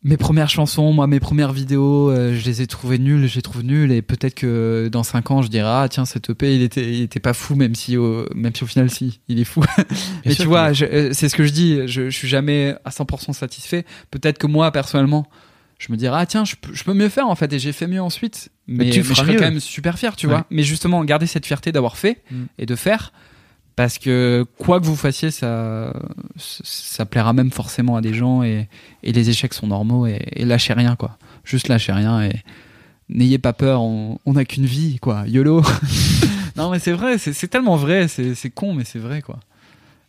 [0.06, 3.42] mes premières chansons, moi, mes premières vidéos, euh, je les ai trouvées nulles, je les
[3.42, 6.62] trouve nulles, et peut-être que dans 5 ans, je dirai, ah, tiens, cet EP, il
[6.62, 9.44] était, il était pas fou, même si, au, même si au final, si, il est
[9.44, 9.64] fou.
[10.24, 13.32] Mais tu vois, euh, c'est ce que je dis, je, je suis jamais à 100%
[13.32, 13.84] satisfait.
[14.12, 15.26] Peut-être que moi, personnellement,
[15.78, 17.72] je me dirais, ah, tiens, je, peux- je peux mieux faire, en fait, et j'ai
[17.72, 18.48] fait mieux ensuite.
[18.66, 19.38] Mais, Mais tu mais je serais mieux.
[19.38, 20.32] quand même super fier, tu Ouais.
[20.32, 20.46] vois.
[20.50, 22.44] Mais justement, garder cette fierté d'avoir fait Mm.
[22.58, 23.12] et de faire,
[23.76, 25.92] parce que quoi que vous fassiez, ça,
[26.36, 28.68] ça plaira même forcément à des gens et,
[29.02, 31.18] et les échecs sont normaux et, et lâchez rien quoi.
[31.44, 32.32] Juste lâchez rien et
[33.10, 33.82] n'ayez pas peur.
[33.82, 35.24] On n'a qu'une vie quoi.
[35.26, 35.62] YOLO.
[36.56, 38.08] non mais c'est vrai, c'est c'est tellement vrai.
[38.08, 39.40] C'est c'est con mais c'est vrai quoi.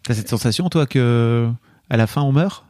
[0.03, 1.49] T'as cette sensation, toi, que
[1.89, 2.63] à la fin on meurt?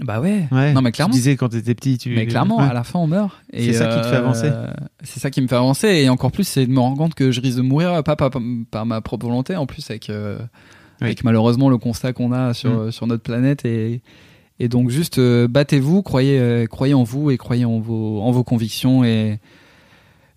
[0.00, 0.46] Bah ouais.
[0.52, 0.72] Ouais.
[0.72, 1.12] Non mais Tu clairement.
[1.14, 2.14] disais quand t'étais petit, tu.
[2.14, 2.68] Mais clairement, Ouais.
[2.68, 3.32] à la fin, on meurt.
[3.52, 4.48] C'est ça qui te fait avancer.
[4.52, 4.70] euh,
[5.02, 5.88] C'est ça qui me fait avancer.
[5.88, 8.30] Et encore plus, c'est de me rendre compte que je risque de mourir, pas par,
[8.70, 10.38] par ma propre volonté, en plus, avec, euh,
[11.00, 11.06] Oui.
[11.08, 12.90] avec malheureusement le constat qu'on a sur, Mm.
[12.92, 13.64] sur notre planète.
[13.64, 14.00] Et,
[14.60, 18.30] et donc, juste euh, battez-vous, croyez, euh, croyez en vous et croyez en vos, en
[18.30, 19.38] vos convictions et,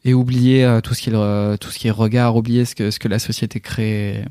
[0.05, 2.91] et oubliez euh, tout, ce qui est, tout ce qui est regard, oubliez ce que,
[2.91, 4.23] ce que la société crée.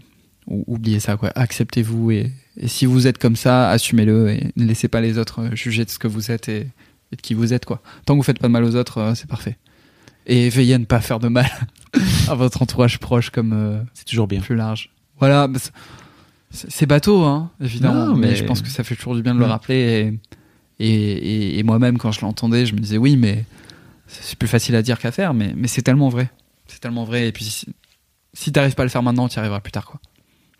[0.47, 1.30] Ou- Oubliez ça, quoi.
[1.34, 5.40] Acceptez-vous et, et si vous êtes comme ça, assumez-le et ne laissez pas les autres
[5.42, 6.68] euh, juger de ce que vous êtes et,
[7.12, 7.82] et de qui vous êtes, quoi.
[8.05, 9.57] Tant que vous faites pas de mal aux autres, euh, c'est parfait.
[10.26, 11.49] Et veillez à ne pas faire de mal
[12.28, 14.40] à votre entourage proche comme euh, C'est toujours bien.
[14.40, 14.90] plus large.
[15.18, 15.59] Voilà, bah,
[16.51, 18.28] c'est- bateau, hein, évidemment, Non, mais...
[18.28, 20.12] mais- je pense que ça fait toujours du bien de le rappeler.
[20.78, 23.44] Et, et, moi-même, quand je l'entendais, je me disais oui, mais
[24.09, 26.30] c'est plus facile à dire qu'à faire, mais, mais c'est tellement vrai.
[26.66, 27.28] C'est tellement vrai.
[27.28, 27.66] Et puis, si,
[28.34, 30.01] si t'arrives pas à le faire maintenant, tu y arriveras plus tard, quoi.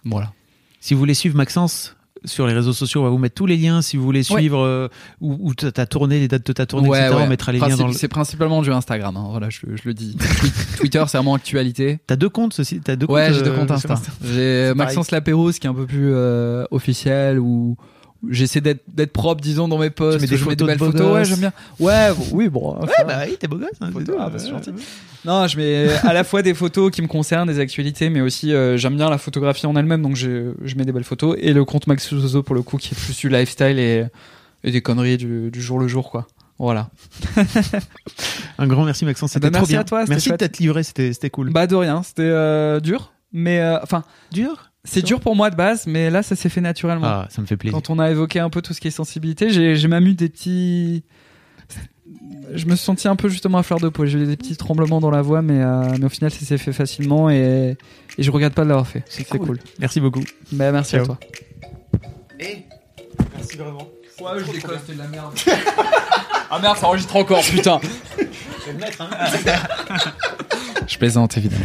[0.07, 0.33] Voilà.
[0.81, 3.57] Si vous voulez suivre Maxence sur les réseaux sociaux, on va vous mettre tous les
[3.57, 3.83] liens.
[3.83, 4.39] Si vous voulez Ouais.
[4.41, 4.89] suivre euh,
[5.21, 7.23] où, où t'as t'as tourné, les dates de ta tournée, Ouais, etc., ouais.
[7.25, 7.93] on mettra les liens dans le.
[7.93, 10.17] C'est principalement du Instagram, hein, voilà, je, je le dis.
[10.17, 11.99] Twi- Twitter, c'est vraiment actualité.
[12.07, 14.11] T'as deux comptes, ceci T'as deux Ouais, comptes j'ai deux euh, comptes sur Insta.
[14.25, 17.77] J'ai Maxence Lapérouse qui est un peu plus euh, officiel ou
[18.31, 20.21] j'essaie d'être d'être propre disons dans mes posts.
[20.21, 21.13] Mets des je mets photos de belles photos.
[21.13, 21.53] Ouais, j'aime bien.
[21.81, 22.75] Ouais, oui, bon.
[22.81, 23.69] Ouais, bah oui, t'es beau gosse.
[23.81, 24.19] hein, Photo, c'est tout.
[24.21, 24.71] ah, bah, c'est Euh, gentil.
[25.25, 28.53] Non, je mets à la fois des photos qui me concernent, des actualités, mais aussi
[28.55, 31.37] euh, j'aime bien la photographie en elle-même, donc je, je mets des belles photos.
[31.41, 34.05] Et le compte Max Zozo pour le coup qui est plus du lifestyle et,
[34.65, 36.27] et des conneries du, du jour le jour, quoi.
[36.59, 36.89] Voilà.
[38.59, 39.81] Un grand merci Maxence, c'était Bah, trop merci bien.
[39.81, 40.41] à toi, merci de chouette.
[40.41, 41.51] t'être livré, c'était c'était cool.
[41.53, 44.66] Bah de rien, c'était euh, dur, mais euh, enfin Dur?
[44.87, 47.07] C'est dur pour moi de base, mais là ça s'est fait naturellement.
[47.07, 47.77] Ah, ça me fait plaisir.
[47.77, 50.29] Quand on a évoqué un peu tout ce qui est sensibilité, j'ai même eu des
[50.29, 51.05] petits.
[52.55, 54.07] Je me suis senti un peu justement à fleur de peau.
[54.07, 56.59] J'ai eu des petits tremblements dans la voix, mais, euh, mais au final, ça s'est
[56.59, 57.77] fait facilement et,
[58.19, 59.03] et je regrette pas de l'avoir fait.
[59.09, 59.59] C'est cool.
[59.81, 60.23] Merci beaucoup.
[60.53, 61.03] Bah, merci Ciao.
[61.03, 61.19] à toi.
[62.39, 63.89] Merci vraiment.
[64.21, 65.35] Ouais, je déconne, c'était de la merde.
[66.51, 67.81] ah merde, ça enregistre encore, putain.
[70.87, 71.65] je plaisante évidemment.